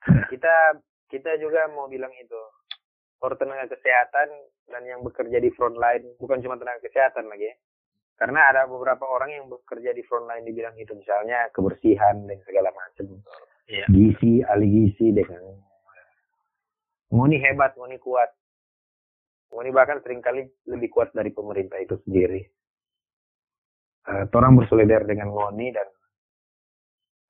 [0.32, 0.80] kita
[1.12, 2.40] kita juga mau bilang itu.
[3.20, 4.28] For tenaga kesehatan
[4.68, 7.56] dan yang bekerja di front line, bukan cuma tenaga kesehatan lagi ya.
[8.20, 12.38] Karena ada beberapa orang yang bekerja di front line di bidang itu, misalnya kebersihan dan
[12.44, 13.20] segala macam.
[13.64, 13.86] Iya.
[13.88, 15.40] Gizi, ahli gizi dengan
[17.14, 18.30] Ngoni hebat, Ngoni kuat.
[19.54, 22.42] Ngoni bahkan sering kali lebih kuat dari pemerintah itu sendiri.
[24.04, 25.88] Eh, orang bersolidar dengan Ngoni dan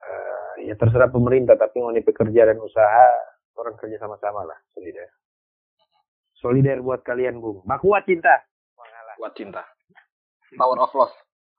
[0.03, 3.07] eh, ya terserah pemerintah, tapi Ngoni pekerja dan usaha,
[3.61, 5.07] orang kerja sama-sama lah, solidar.
[6.41, 7.62] Solidar buat kalian, Bung.
[7.62, 8.43] Bakuat cinta.
[8.74, 9.14] Mengalah.
[9.20, 9.62] Kuat cinta.
[10.59, 11.14] Power of love.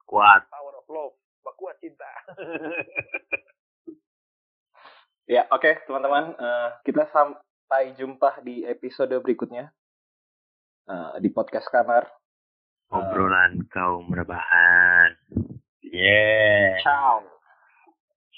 [0.06, 1.14] kuat Power of love.
[1.42, 2.06] Bakuat cinta.
[5.26, 9.74] Ya, oke okay, teman-teman, uh, kita sampai jumpa di episode berikutnya
[10.86, 12.06] uh, di podcast kamar.
[12.94, 15.18] Obrolan kaum rebahan.
[15.82, 16.78] Yeah.
[16.78, 17.26] Ciao.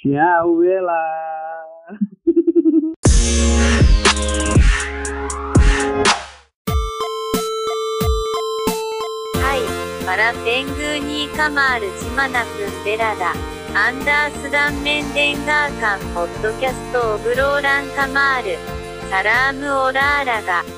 [0.01, 1.05] Ciao Bella.
[10.45, 13.58] 天宮にカマール島田くんベラだ。
[13.75, 18.57] アンダースダンメンデンガーカンポッドキャストオブローランカマール。
[19.11, 20.78] サラームオラーラが。